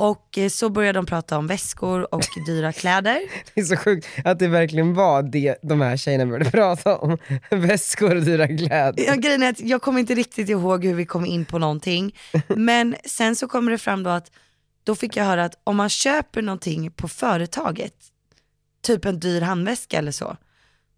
[0.04, 3.22] Och eh, så började de prata om väskor och dyra kläder.
[3.54, 7.18] Det är så sjukt att det verkligen var det de här tjejerna började prata om.
[7.52, 9.04] Väskor och dyra kläder.
[9.08, 12.16] Ja, grejen är att jag kommer inte riktigt ihåg hur vi kom in på någonting.
[12.48, 14.32] Men sen så kommer det fram då att
[14.84, 17.96] då fick jag höra att om man köper någonting på företaget,
[18.82, 20.38] typ en dyr handväska eller så,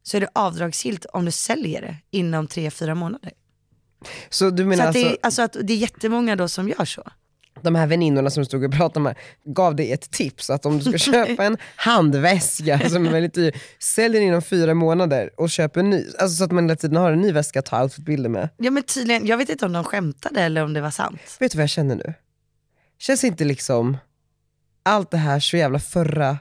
[0.03, 3.31] så är det avdragsgillt om du säljer det inom 3-4 månader.
[4.29, 6.69] Så du Så menar att det, är, alltså, alltså att det är jättemånga då som
[6.69, 7.03] gör så.
[7.61, 9.15] De här väninnorna som stod och pratade med
[9.45, 13.55] gav dig ett tips att om du ska köpa en handväska som är väldigt dyr,
[13.79, 16.05] sälj den inom fyra månader och köp en ny.
[16.19, 18.49] Alltså så att man hela tiden har en ny väska att ta outfitbilder med.
[18.57, 21.37] Ja men tydligen, jag vet inte om de skämtade eller om det var sant.
[21.39, 22.13] Vet du vad jag känner nu?
[22.99, 23.97] Känns inte liksom
[24.83, 26.37] allt det här så jävla förra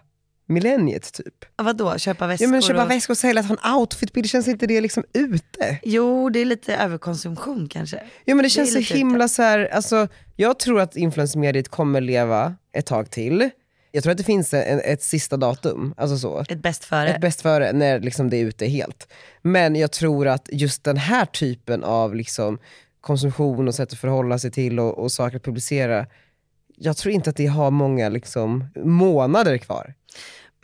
[0.47, 1.45] millenniet typ?
[1.57, 2.47] Vadå, köpa väskor?
[2.47, 2.91] Ja men köpa och...
[2.91, 5.79] väskor och sälja, att ha en outfitbild, känns inte det liksom ute?
[5.83, 7.97] Jo, det är lite överkonsumtion kanske.
[8.25, 12.01] Ja men det Det känns så himla så här, alltså, jag tror att influencermediet kommer
[12.01, 13.51] leva ett tag till.
[13.93, 16.45] Jag tror att det finns en, ett sista datum, alltså så.
[16.49, 17.09] Ett bäst före.
[17.09, 19.13] Ett bäst före, när liksom det är ute helt.
[19.43, 22.59] Men jag tror att just den här typen av liksom
[23.01, 26.07] konsumtion och sätt att förhålla sig till och, och saker att publicera,
[26.77, 29.95] jag tror inte att det har många liksom, månader kvar.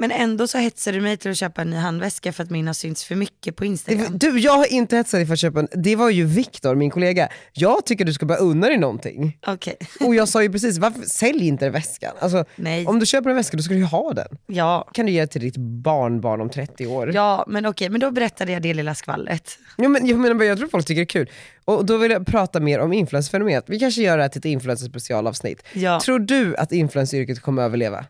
[0.01, 2.67] Men ändå så hetsar du mig till att köpa en ny handväska för att min
[2.67, 4.19] har synts för mycket på Instagram.
[4.19, 6.91] Du, jag har inte hetsat dig för att köpa en, det var ju Viktor, min
[6.91, 7.29] kollega.
[7.53, 9.39] Jag tycker du ska bara unna dig någonting.
[9.47, 12.13] Okej, Och jag sa ju precis, varför, sälj inte väskan.
[12.19, 12.87] Alltså, nej.
[12.87, 14.39] om du köper en väska då ska du ju ha den.
[14.47, 14.89] Ja.
[14.93, 17.15] kan du ge till ditt barnbarn om 30 år.
[17.15, 19.59] Ja, men okej, men då berättade jag det lilla skvallret.
[19.77, 21.31] Ja, men, jag, menar, jag tror folk tycker det är kul.
[21.65, 23.65] Och då vill jag prata mer om influencerfenomenet.
[23.67, 25.63] Vi kanske gör det här till ett influencer-specialavsnitt.
[25.73, 26.01] Ja.
[26.01, 28.05] Tror du att influenceryrket kommer överleva?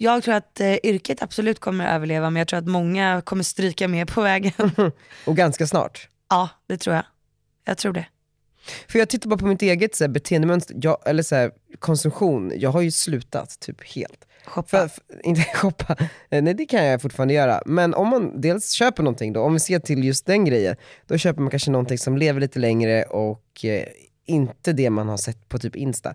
[0.00, 3.88] Jag tror att eh, yrket absolut kommer överleva, men jag tror att många kommer stryka
[3.88, 4.52] med på vägen.
[5.26, 6.08] Och ganska snart.
[6.30, 7.04] ja, det tror jag.
[7.64, 8.06] Jag tror det.
[8.88, 12.52] För jag tittar bara på mitt eget så här, beteendemönster, jag, eller så här, konsumtion.
[12.56, 14.24] Jag har ju slutat typ helt.
[14.44, 14.68] Shoppa.
[14.68, 15.96] För, för, inte shoppa,
[16.30, 17.62] Eh, nej det kan jag fortfarande göra.
[17.66, 21.18] Men om man dels köper någonting då, om vi ser till just den grejen, då
[21.18, 23.84] köper man kanske någonting som lever lite längre och eh,
[24.26, 26.14] inte det man har sett på typ Insta.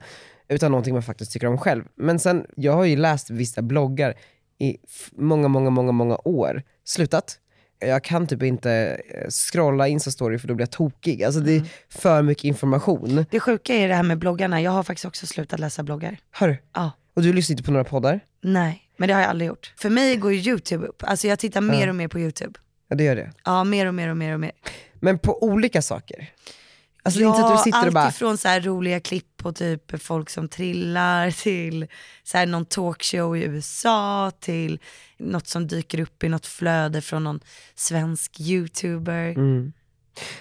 [0.53, 1.83] Utan någonting man faktiskt tycker om själv.
[1.95, 4.13] Men sen, jag har ju läst vissa bloggar
[4.59, 4.77] i
[5.11, 6.63] många, många, många, många år.
[6.85, 7.39] Slutat.
[7.79, 8.71] Jag kan typ inte
[9.09, 11.23] eh, scrolla Insta-story för då blir jag tokig.
[11.23, 13.25] Alltså det är för mycket information.
[13.31, 16.17] Det sjuka är det här med bloggarna, jag har faktiskt också slutat läsa bloggar.
[16.31, 16.57] Hör du?
[16.73, 16.91] Ja.
[17.13, 18.19] Och du lyssnar inte på några poddar?
[18.41, 19.73] Nej, men det har jag aldrig gjort.
[19.77, 22.59] För mig går ju YouTube upp, alltså jag tittar mer och mer på YouTube.
[22.87, 23.31] Ja det gör det.
[23.45, 24.51] Ja, mer och mer och mer och mer.
[24.99, 26.29] Men på olika saker.
[27.05, 29.51] Alltså det är inte så att du sitter och bara, ifrån så roliga klipp på
[29.53, 31.87] typ folk som trillar till
[32.23, 34.79] så här någon talkshow i USA till
[35.17, 37.39] något som dyker upp i något flöde från någon
[37.75, 39.29] svensk youtuber.
[39.29, 39.73] Mm.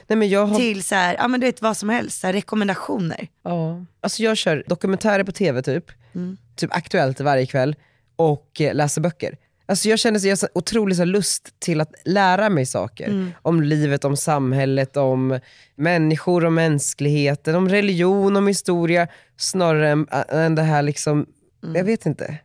[0.06, 3.28] nej har Till så här, ja men du vet vad som helst, så här rekommendationer.
[3.42, 3.84] Ja.
[4.00, 6.36] Alltså jag kör dokumentärer på tv typ, Mm.
[6.56, 7.76] typ Aktuellt varje kväll
[8.16, 9.36] och eh, läser böcker.
[9.72, 13.06] Alltså jag känner så, jag har så otrolig så lust till att lära mig saker.
[13.08, 13.32] Mm.
[13.42, 15.38] Om livet, om samhället, om
[15.76, 19.08] människor, om mänskligheten, om religion, om historia.
[19.36, 21.26] Snarare än, än det här liksom,
[21.74, 22.36] jag vet inte, en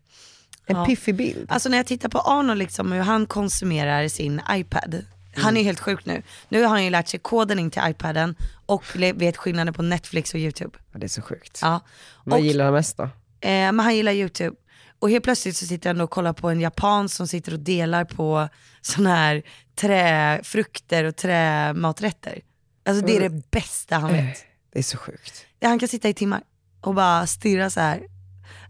[0.70, 0.80] Mm.
[0.82, 0.86] Ja.
[0.86, 1.46] piffig bild.
[1.50, 5.06] Alltså när jag tittar på Arnold liksom, hur han konsumerar sin iPad.
[5.36, 6.22] Han är helt sjuk nu.
[6.50, 8.36] Nu har han ju lärt sig koden in till iPaden
[8.66, 8.84] och
[9.16, 10.78] vet skillnaden på Netflix och YouTube.
[10.94, 11.60] Ja, det är så sjukt.
[11.62, 11.80] Ja.
[12.24, 13.04] Vad Och- gillar han mest då?
[13.04, 13.10] Eh,
[13.50, 14.56] men han gillar YouTube.
[15.00, 18.06] Och helt plötsligt så sitter han och kollar på en japan som sitter och delar
[18.06, 18.50] på
[18.82, 19.44] sådana här
[19.76, 22.42] träfrukter och trämaträtter.
[22.86, 24.38] Alltså det är det bästa han vet.
[24.74, 25.46] Det är så sjukt.
[25.62, 26.42] Han kan sitta i timmar
[26.82, 28.02] och bara stirra så här.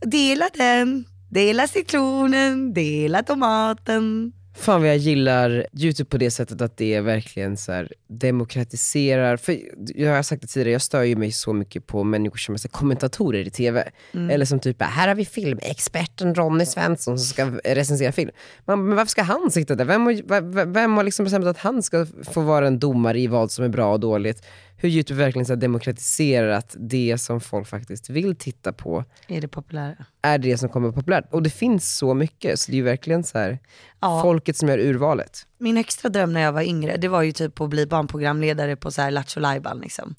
[0.01, 4.33] Dela den, dela citronen, dela tomaten.
[4.57, 9.59] Fan vad jag gillar youtube på det sättet att det verkligen så här demokratiserar, för
[9.95, 12.59] jag har sagt det tidigare, jag stör ju mig så mycket på människor som är
[12.59, 13.89] så kommentatorer i TV.
[14.31, 18.31] Eller som typ, här har vi filmexperten Ronny Svensson som ska recensera film.
[18.65, 19.85] Man, men varför ska han sitta där?
[19.85, 23.51] Vem har, vem har liksom bestämt att han ska få vara en domare i vad
[23.51, 24.45] som är bra och dåligt?
[24.79, 29.95] Hur youtube verkligen så demokratiserat det som folk faktiskt vill titta på Är det populära?
[30.21, 31.25] är det som kommer populärt.
[31.33, 33.59] Och det finns så mycket, så det är ju verkligen så här
[34.01, 34.21] Ja.
[34.21, 35.47] folket som gör urvalet.
[35.57, 38.91] Min högsta dröm när jag var yngre, det var ju typ att bli barnprogramledare på
[38.91, 40.15] så här Lattjo Lajban liksom.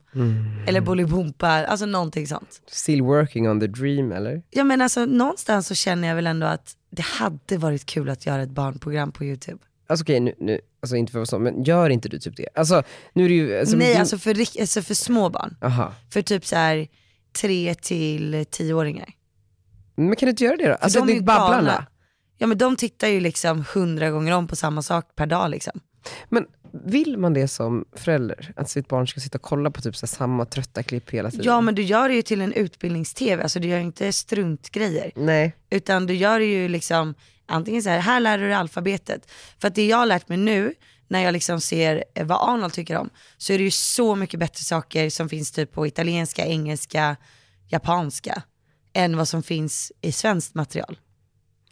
[0.66, 2.62] Eller Bolibompa, alltså någonting sånt.
[2.66, 4.42] Still working on the dream eller?
[4.50, 8.26] Ja men alltså någonstans så känner jag väl ändå att det hade varit kul att
[8.26, 9.58] göra ett barnprogram på YouTube.
[9.86, 12.36] Alltså okej, nu, nu, alltså inte för att vara så, men gör inte du typ
[12.36, 12.48] det?
[12.54, 15.56] Alltså nu är det ju, alltså, Nej din- alltså för, alltså för små barn.
[15.62, 15.92] Aha.
[16.12, 16.88] För typ så här
[17.40, 19.08] tre till tioåringar.
[19.96, 20.74] Men kan du inte göra det då?
[20.74, 21.56] Alltså de är ju Babblarna.
[21.56, 21.86] galna.
[22.38, 25.80] Ja men de tittar ju liksom hundra gånger om på samma sak per dag liksom.
[26.28, 26.46] Men
[26.84, 28.52] vill man det som förälder?
[28.56, 31.46] Att sitt barn ska sitta och kolla på typ så samma trötta klipp hela tiden?
[31.46, 35.12] Ja men du gör det ju till en utbildnings-tv, alltså du gör inte struntgrejer.
[35.16, 35.56] Nej.
[35.70, 37.14] Utan du gör det ju liksom,
[37.48, 39.30] antingen så här, här lär du dig alfabetet.
[39.58, 40.74] För att det jag har lärt mig nu,
[41.08, 44.40] när jag liksom ser eh, vad Arnold tycker om, så är det ju så mycket
[44.40, 47.16] bättre saker som finns typ på italienska, engelska,
[47.68, 48.42] japanska,
[48.92, 50.98] än vad som finns i svenskt material.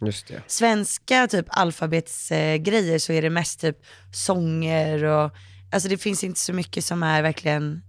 [0.00, 0.42] Just det.
[0.46, 3.78] Svenska typ alfabetsgrejer så är det mest typ
[4.12, 5.30] sånger och,
[5.72, 7.82] alltså det finns inte så mycket som är verkligen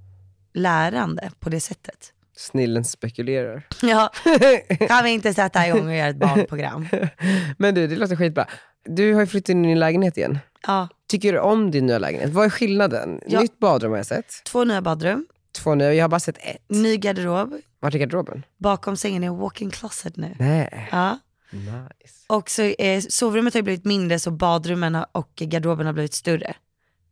[0.53, 2.13] lärande på det sättet.
[2.37, 3.67] Snillen spekulerar.
[3.81, 4.09] Ja,
[4.87, 6.87] kan vi inte sätta igång och göra ett barnprogram?
[7.57, 8.45] Men du, det låter skitbra.
[8.85, 10.39] Du har ju flyttat in i din lägenhet igen.
[10.67, 12.29] Ja, Tycker du om din nya lägenhet?
[12.29, 13.21] Vad är skillnaden?
[13.27, 13.41] Ja.
[13.41, 14.41] Nytt badrum har jag sett.
[14.45, 16.63] två nya badrum, Två nya, jag har bara sett ett.
[16.69, 18.45] ny garderob, Vart är garderoben?
[18.57, 20.35] bakom sängen är walk-in closet nu.
[20.39, 20.89] Nej.
[20.91, 21.19] Ja.
[21.51, 22.15] Nice.
[22.27, 26.55] Och så eh, sovrummet har ju blivit mindre så badrummen och garderoben har blivit större.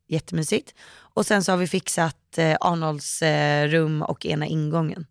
[0.08, 0.74] Jättemysigt.
[0.98, 5.06] Och sen så har vi fixat eh, Arnolds eh, rum och ena ingången.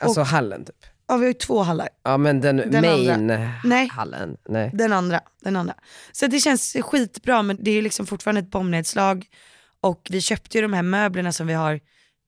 [0.00, 0.76] Alltså hallen typ.
[1.08, 1.88] Ja vi har ju två hallar.
[2.02, 3.52] Ja men den, Den main andra.
[3.64, 3.90] Nej.
[4.48, 4.70] Nej.
[4.74, 5.74] Den andra, den andra.
[6.12, 9.26] Så det känns skitbra men det är liksom fortfarande ett bombnedslag.
[9.80, 11.80] Och vi köpte ju de här möblerna som vi har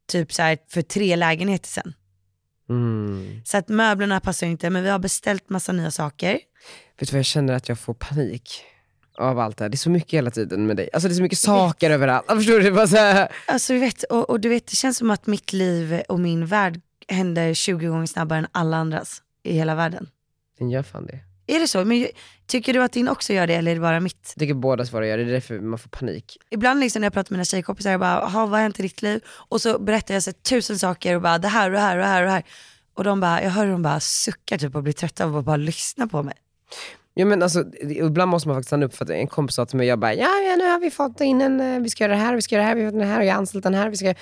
[0.09, 1.95] typ så för tre lägenheter sen.
[2.69, 3.41] Mm.
[3.45, 6.33] Så att möblerna passar inte men vi har beställt massa nya saker.
[6.99, 8.65] Vet du vad jag känner att jag får panik
[9.19, 9.69] av allt det här.
[9.69, 10.91] Det är så mycket hela tiden med dig.
[10.93, 12.27] Alltså det är så mycket saker överallt.
[12.29, 12.73] Förstår du?
[12.73, 13.33] Bara så här.
[13.47, 16.47] Alltså du vet, och, och du vet det känns som att mitt liv och min
[16.47, 16.81] värld
[17.11, 20.09] händer 20 gånger snabbare än alla andras i hela världen.
[20.59, 21.21] Den gör fan det.
[21.47, 21.85] Är det så?
[21.85, 22.07] Men
[22.47, 24.33] tycker du att din också gör det eller är det bara mitt?
[24.37, 25.25] Jag tycker båda svåra gör det.
[25.25, 26.37] Det är därför man får panik.
[26.51, 28.83] Ibland liksom när jag pratar med mina tjejkompisar, jag bara, "Jaha, vad har hänt i
[28.83, 29.21] ditt liv?
[29.49, 32.03] Och så berättar jag så tusen saker och bara det här och det här och
[32.03, 32.45] det här och det här.
[32.95, 35.45] Och de bara, jag hör hur de bara suckar typ och blir trötta av att
[35.45, 36.35] bara lyssna på mig.
[37.15, 39.77] Ja, men alltså, ibland måste man faktiskt stanna upp för att en kompis sa till
[39.77, 42.13] mig, jag bara, ja, ja nu har vi fått in en, eh, vi ska göra
[42.13, 43.39] det här, vi ska göra det här, vi har fått den här och jag har
[43.39, 43.89] anställt den här.
[43.89, 44.15] Vi ska...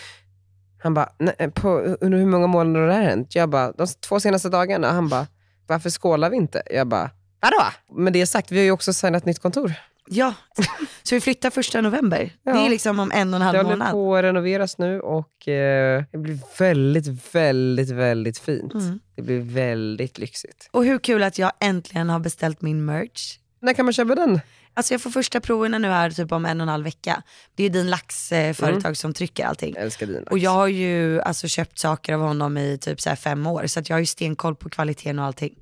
[0.79, 1.69] Han bara, "Nej, på,
[2.01, 3.35] under hur många månader har det här hänt?
[3.35, 4.91] Jag bara, de två senaste dagarna.
[4.93, 5.27] Han bara,
[5.67, 6.63] varför skålar vi inte?
[6.71, 7.11] Jag bara,
[7.41, 7.65] vadå?
[8.03, 9.73] Men det sagt, vi har ju också signat nytt kontor.
[10.11, 10.35] Ja,
[11.03, 12.33] så vi flyttar första november.
[12.43, 12.53] Ja.
[12.53, 13.93] Det är liksom om en och en Det halv håller månad.
[13.93, 18.75] på att renoveras nu och eh, det blir väldigt, väldigt, väldigt fint.
[18.75, 18.99] Mm.
[19.17, 20.69] Det blir väldigt lyxigt.
[20.73, 23.39] Och hur kul att jag äntligen har beställt min merch.
[23.61, 24.41] När kan man köpa den?
[24.79, 27.23] Alltså jag får första proverna nu här typ om en och en halv vecka.
[27.55, 29.75] Det är ju din laxföretag företag som trycker allting.
[29.75, 30.31] Jag älskar dina.
[30.31, 33.81] Och jag har ju alltså köpt saker av honom i typ så fem år så
[33.81, 35.55] att jag har ju stenkoll på kvaliteten och allting.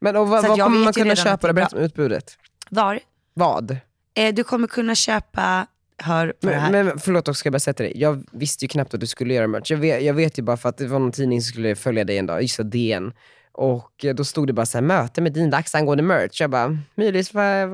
[0.00, 1.46] Men och vad, vad kommer man kunna köpa?
[1.46, 1.52] då?
[1.52, 2.38] Berätta om utbudet.
[2.70, 3.00] Var?
[3.34, 3.76] Vad?
[4.14, 5.66] Eh, du kommer kunna köpa,
[5.98, 6.72] hör på det här.
[6.72, 7.92] Men, men förlåt också, ska jag bara till dig.
[7.96, 9.70] Jag visste ju knappt att du skulle göra merch.
[9.70, 12.04] Jag vet, jag vet ju bara för att det var någon tidning som skulle följa
[12.04, 13.12] dig en dag, just DN.
[13.54, 16.40] Och då stod det bara så här, möte med din lax angående merch.
[16.40, 17.32] Jag bara, Mylis,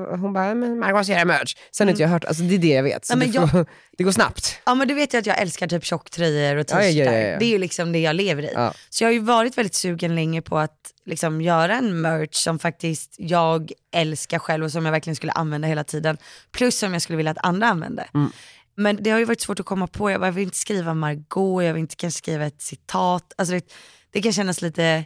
[0.09, 1.55] hon bara, men Margot ska göra merch.
[1.71, 3.09] Sen har inte jag hört, alltså det är det jag vet.
[3.09, 3.19] Mm.
[3.19, 3.65] Nej, det, men får,
[3.97, 4.61] det går snabbt.
[4.65, 7.11] Ja men du vet ju att jag älskar typ tjocktröjor och Ja, t-shirtar.
[7.11, 7.39] ja, ja, ja.
[7.39, 8.51] Det är ju liksom det jag lever i.
[8.53, 8.73] Ja.
[8.89, 12.59] Så jag har ju varit väldigt sugen länge på att liksom göra en merch som
[12.59, 16.17] faktiskt jag älskar själv och som jag verkligen skulle använda hela tiden.
[16.51, 18.07] Plus som jag skulle vilja att andra använde.
[18.13, 18.31] Mm.
[18.75, 20.11] Men det har ju varit svårt att komma på.
[20.11, 23.33] Jag, bara, jag vill inte skriva Margot, jag vill inte kanske skriva ett citat.
[23.37, 23.73] Alltså det,
[24.11, 25.05] det kan kännas lite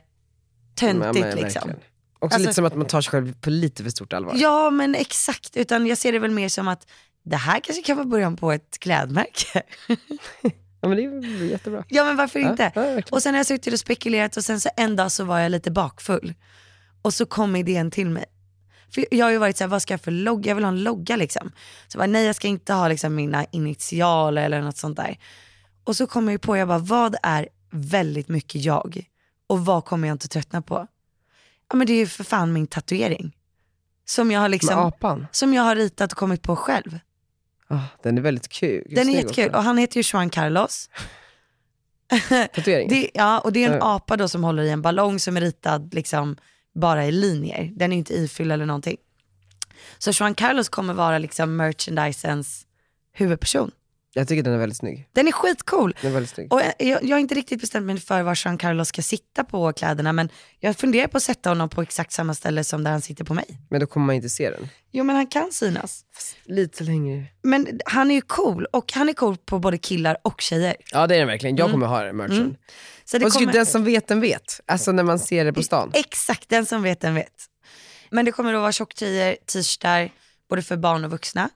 [0.76, 1.62] töntigt Ja, men liksom.
[2.20, 4.34] Också Alltså- lite som att man tar sig själv på lite för stort allvar.
[4.38, 6.88] Ja men exakt, utan jag ser det väl mer som att
[7.24, 9.62] det här kanske kan vara början på ett klädmärke.
[10.82, 11.84] Ja, men det är jättebra.
[11.90, 12.64] ja men varför inte?
[12.76, 13.14] Ja, ja, verkligen.
[13.16, 15.52] Och sen har jag suttit och spekulerat och sen så en dag så var jag
[15.52, 16.34] lite bakfull.
[17.02, 18.26] Och så kom idén till mig.
[18.94, 20.50] För jag har ju varit så här, vad ska jag för logga?
[20.52, 21.52] Jag vill ha en logga liksom.
[21.88, 25.18] Så jag bara, nej jag ska inte ha liksom mina initialer eller något sånt där.
[25.84, 29.06] Och så kom jag ju på, jag bara, vad är väldigt mycket jag?
[29.54, 30.88] Och vad kommer jag inte tröttna på?
[31.70, 33.36] Ja men det är ju för fan min tatuering.
[34.06, 34.92] Som jag har liksom,
[35.32, 37.00] som jag har ritat och kommit på själv.
[37.68, 38.88] Ah, den är väldigt kul.
[38.89, 39.58] Den är jättekul också.
[39.58, 40.89] och han heter ju Juan Carlos.
[42.30, 42.89] Tatuering.
[42.89, 45.42] Det, ja, och det är en apa då som håller i en ballong som är
[45.42, 46.38] ritad liksom
[46.76, 47.72] bara i linjer.
[47.76, 48.98] Den är inte ifylld eller någonting.
[49.98, 52.66] Så Juan Carlos kommer vara liksom merchandisens
[53.12, 53.72] huvudperson.
[54.16, 55.09] Jag tycker den är väldigt snygg.
[55.14, 55.95] Den är skitcool.
[56.01, 56.53] Den är väldigt snygg.
[56.53, 59.74] Och jag, jag har inte riktigt bestämt mig för var Juan Carlos ska sitta på
[59.74, 63.01] kläderna men jag funderar på att sätta honom på exakt samma ställe som där han
[63.01, 63.45] sitter på mig.
[63.70, 64.70] Men då kommer man inte se den.
[64.91, 66.05] Jo men han kan synas.
[66.45, 67.26] Lite längre.
[67.43, 70.76] Men han är ju cool och han är cool på både killar och tjejer.
[70.91, 71.55] Ja det är den verkligen.
[71.55, 72.38] Jag kommer ha den merchen.
[72.38, 72.55] Mm.
[73.05, 73.53] Så det Och så kommer...
[73.53, 74.61] den som vet den vet.
[74.66, 75.91] Alltså när man ser det på stan.
[75.93, 77.34] Exakt, den som vet den vet.
[78.09, 80.09] Men det kommer att vara tjocktröjor, t-shirtar,
[80.49, 81.49] både för barn och vuxna.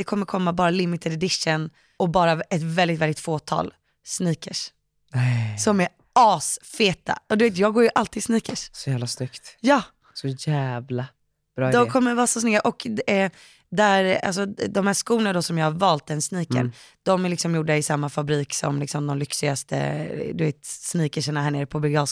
[0.00, 3.74] Det kommer komma bara limited edition och bara ett väldigt, väldigt fåtal
[4.04, 4.72] sneakers.
[5.14, 5.58] Nej.
[5.58, 7.18] Som är asfeta.
[7.28, 8.70] Och du vet, jag går ju alltid i sneakers.
[8.72, 9.56] Så jävla snyggt.
[9.60, 9.82] Ja,
[10.14, 11.06] Så jävla
[11.56, 11.90] bra de idé.
[11.90, 12.60] kommer vara så snygga.
[12.60, 13.30] Och eh,
[13.70, 16.72] där, alltså, de här skorna då som jag har valt, den sneakern, Mm.
[17.02, 21.50] de är liksom gjorda i samma fabrik som liksom de lyxigaste du vet, sneakerserna här
[21.50, 22.06] nere på Birger.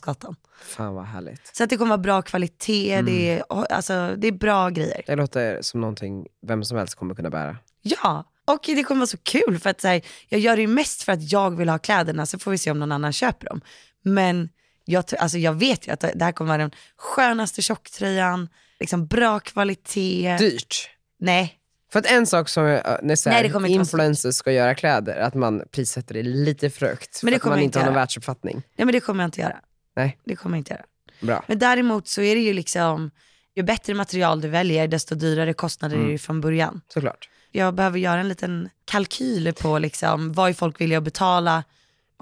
[0.65, 1.57] Fan vad härligt.
[1.57, 3.07] Så att det kommer vara bra kvalitet, Mm.
[3.07, 5.03] det, är, alltså, det är bra grejer.
[5.07, 7.57] Det låter som någonting vem som helst kommer kunna bära.
[7.83, 10.69] Ja, och det kommer vara så kul för att så här, jag gör det ju
[10.69, 13.47] mest för att jag vill ha kläderna, så får vi se om någon annan köper
[13.47, 13.61] dem.
[14.05, 14.49] Men
[14.85, 18.49] jag, alltså jag vet ju att det här kommer vara den skönaste tjocktröjan,
[18.81, 20.37] liksom bra kvalitet.
[20.39, 20.91] Dyrt.
[21.21, 21.55] Nej,
[21.93, 25.63] För att en sak som jag- när här, Nej, influencers ska göra kläder, att man
[25.71, 27.23] prissätter det lite för högt.
[27.23, 28.55] Men det för att man inte har någon världsuppfattning.
[28.77, 29.57] nej men det kommer jag inte göra.
[29.97, 30.19] Nej.
[30.25, 30.85] Det kommer jag inte göra.
[31.21, 31.45] Bra.
[31.49, 33.11] Men däremot så är det ju liksom,
[33.57, 36.81] ju bättre material du väljer, desto dyrare kostnader är det ju från början.
[36.89, 37.29] Såklart.
[37.53, 41.65] Jag behöver göra en liten kalkyl på liksom, vad folk villiga att betala,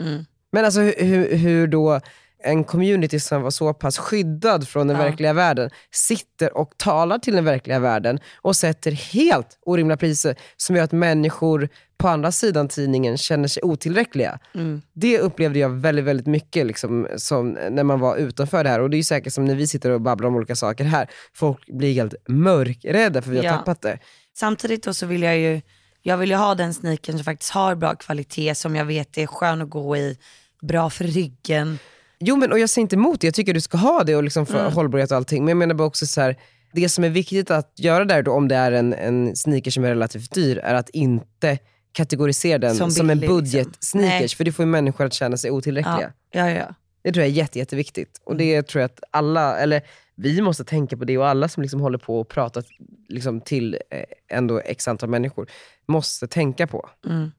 [0.00, 0.24] mm.
[0.52, 2.00] Men alltså hur, hur, hur då
[2.44, 5.02] en community som var så pass skyddad från den Ja.
[5.02, 10.76] verkliga världen sitter och talar till den verkliga världen och sätter helt orimliga priser som
[10.76, 14.38] gör att människor på andra sidan tidningen känner sig otillräckliga.
[14.54, 14.82] Mm.
[14.92, 18.80] Det upplevde jag väldigt, väldigt mycket liksom, som när man var utanför det här.
[18.80, 21.10] Och det är ju säkert som när vi sitter och babblar om olika saker här,
[21.34, 23.52] folk blir helt mörkrädda för vi har Ja.
[23.56, 23.98] tappat det.
[24.36, 25.60] Samtidigt då så vill jag ju,
[26.02, 29.26] jag vill ju ha den sneakern som faktiskt har bra kvalitet, som jag vet är
[29.26, 30.18] skön att gå i,
[30.62, 31.78] bra för ryggen.
[32.24, 34.22] Jo men och jag säger inte emot det, jag tycker du ska ha det och
[34.22, 34.72] liksom för Mm.
[34.72, 35.44] hållbarhet och allting.
[35.44, 36.36] Men jag menar bara också så här,
[36.72, 39.84] det som är viktigt att göra där då, om det är en, en sneaker som
[39.84, 41.58] är relativt dyr, är att inte
[41.92, 43.58] kategorisera den som, Som en billig, liksom.
[43.60, 44.20] budget-sneakers.
[44.20, 44.28] Nej.
[44.28, 46.12] För det får ju människor att känna sig otillräckliga.
[46.30, 46.74] Ja, ja, ja.
[47.02, 48.20] Det tror jag är jätte, jätteviktigt.
[48.24, 48.46] Och Mm.
[48.46, 49.82] det tror jag att alla, eller
[50.16, 52.64] vi måste tänka på det och alla som liksom håller på och pratar
[53.08, 55.46] liksom till eh, ändå x antal människor
[55.88, 56.88] måste tänka på.
[57.08, 57.30] Mm.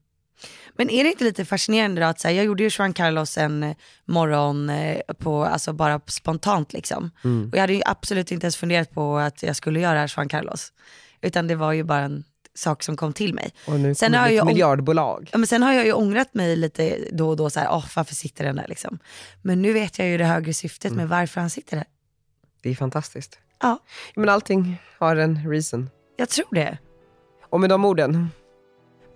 [0.76, 3.38] Men är det inte lite fascinerande då att så här, jag gjorde ju Juan Carlos
[3.38, 7.10] en eh, morgon eh, på, alltså bara spontant liksom.
[7.24, 7.48] Mm.
[7.50, 10.72] Och jag hade ju absolut inte ens funderat på att jag skulle göra Juan Carlos.
[11.20, 12.24] Utan det var ju bara en
[12.54, 13.52] sak som kom till mig.
[13.66, 15.28] Och nu Sen har jag miljardbolag.
[15.32, 17.84] Ja, men sen har jag ju ångrat mig lite då och då, så här, åh
[17.96, 18.98] varför sitter den där liksom.
[19.42, 21.86] Men nu vet jag ju det högre syftet med varför han sitter där.
[22.62, 23.38] Det är fantastiskt.
[23.62, 23.78] Ja,
[24.14, 25.90] Men allting har en reason.
[26.16, 26.78] jag tror det.
[27.50, 28.30] Och med de orden,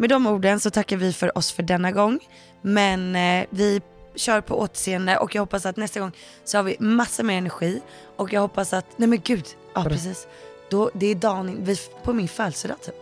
[0.00, 2.18] Med de orden så tackar vi för oss för denna gång.
[2.62, 3.80] Men eh, vi
[4.14, 6.12] kör på återseende och jag hoppas att nästa gång
[6.44, 7.80] så har vi massa mer energi.
[8.16, 9.90] Och jag hoppas att, nej men gud, ja Vadå?
[9.90, 10.26] precis.
[10.70, 12.94] Då, det är dagen vi, på min födelsedag typ.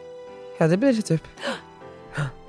[0.59, 1.23] ja det blir det typ.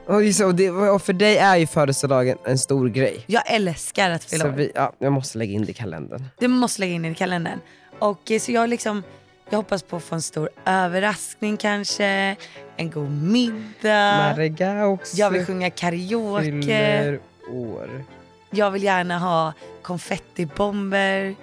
[0.05, 3.23] Och, just, och, det, och för dig är ju födelsedagen en stor grej.
[3.27, 4.71] Jag älskar att fylla år.
[4.75, 6.23] ja, jag måste lägga in det i kalendern.
[6.39, 7.59] Du måste lägga in det i kalendern.
[7.99, 9.03] Och eh, så jag liksom,
[9.49, 12.35] jag hoppas på att få en stor överraskning kanske,
[12.75, 14.85] en god middag.
[14.87, 16.43] Också Jag vill sjunga karaoke.
[16.43, 17.19] fyller
[17.51, 18.03] år.
[18.49, 21.35] Jag vill gärna ha konfettibomber.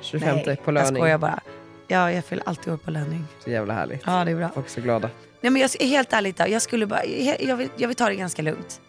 [0.00, 0.96] 25 Nej, på jag löning.
[0.96, 1.40] skojar bara.
[1.88, 3.24] Ja, jag fyller alltid år på löning.
[3.44, 4.02] Så jävla härligt.
[4.06, 4.48] Ja, det är bra.
[4.54, 5.10] Folk så glada.
[5.40, 8.08] Nej, men jag, helt ärligt då, jag skulle bara, jag, jag, vill, jag vill ta
[8.08, 8.80] det ganska lugnt.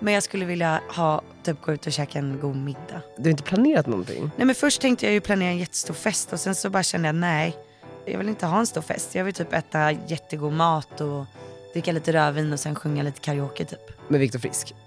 [0.00, 3.02] Men jag skulle vilja ha, typ gå ut och käka en god middag.
[3.16, 4.30] Du har inte planerat någonting?
[4.36, 7.08] Nej men först tänkte jag ju planera en jättestor fest och sen så bara kände
[7.08, 7.56] jag nej,
[8.04, 9.14] jag vill inte ha en stor fest.
[9.14, 11.24] Jag vill typ äta jättegod mat och
[11.72, 14.08] dricka lite rödvin och sen sjunga lite karaoke typ.
[14.08, 14.74] Med Viktor Frisk?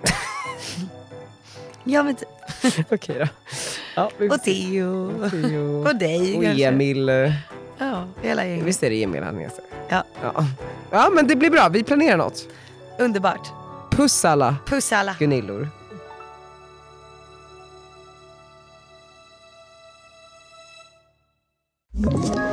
[1.86, 2.28] Ja men typ.
[2.92, 3.28] Okej då.
[3.96, 4.44] Ja, vi får Och.
[4.44, 5.30] Theo.
[5.30, 5.88] Theo.
[5.88, 6.68] Och dig Och kanske.
[6.68, 7.08] Emil.
[7.78, 8.66] Ja, hela gänget.
[8.66, 9.64] Visst är det Emil han heter?
[9.90, 10.04] Ja.
[10.22, 10.46] ja.
[10.92, 12.48] Ja men det blir bra, vi planerar något.
[13.00, 13.52] Underbart.
[13.96, 14.56] Puss alla.
[14.66, 15.16] Puss alla.
[15.20, 15.70] Gunillor.
[21.96, 22.53] you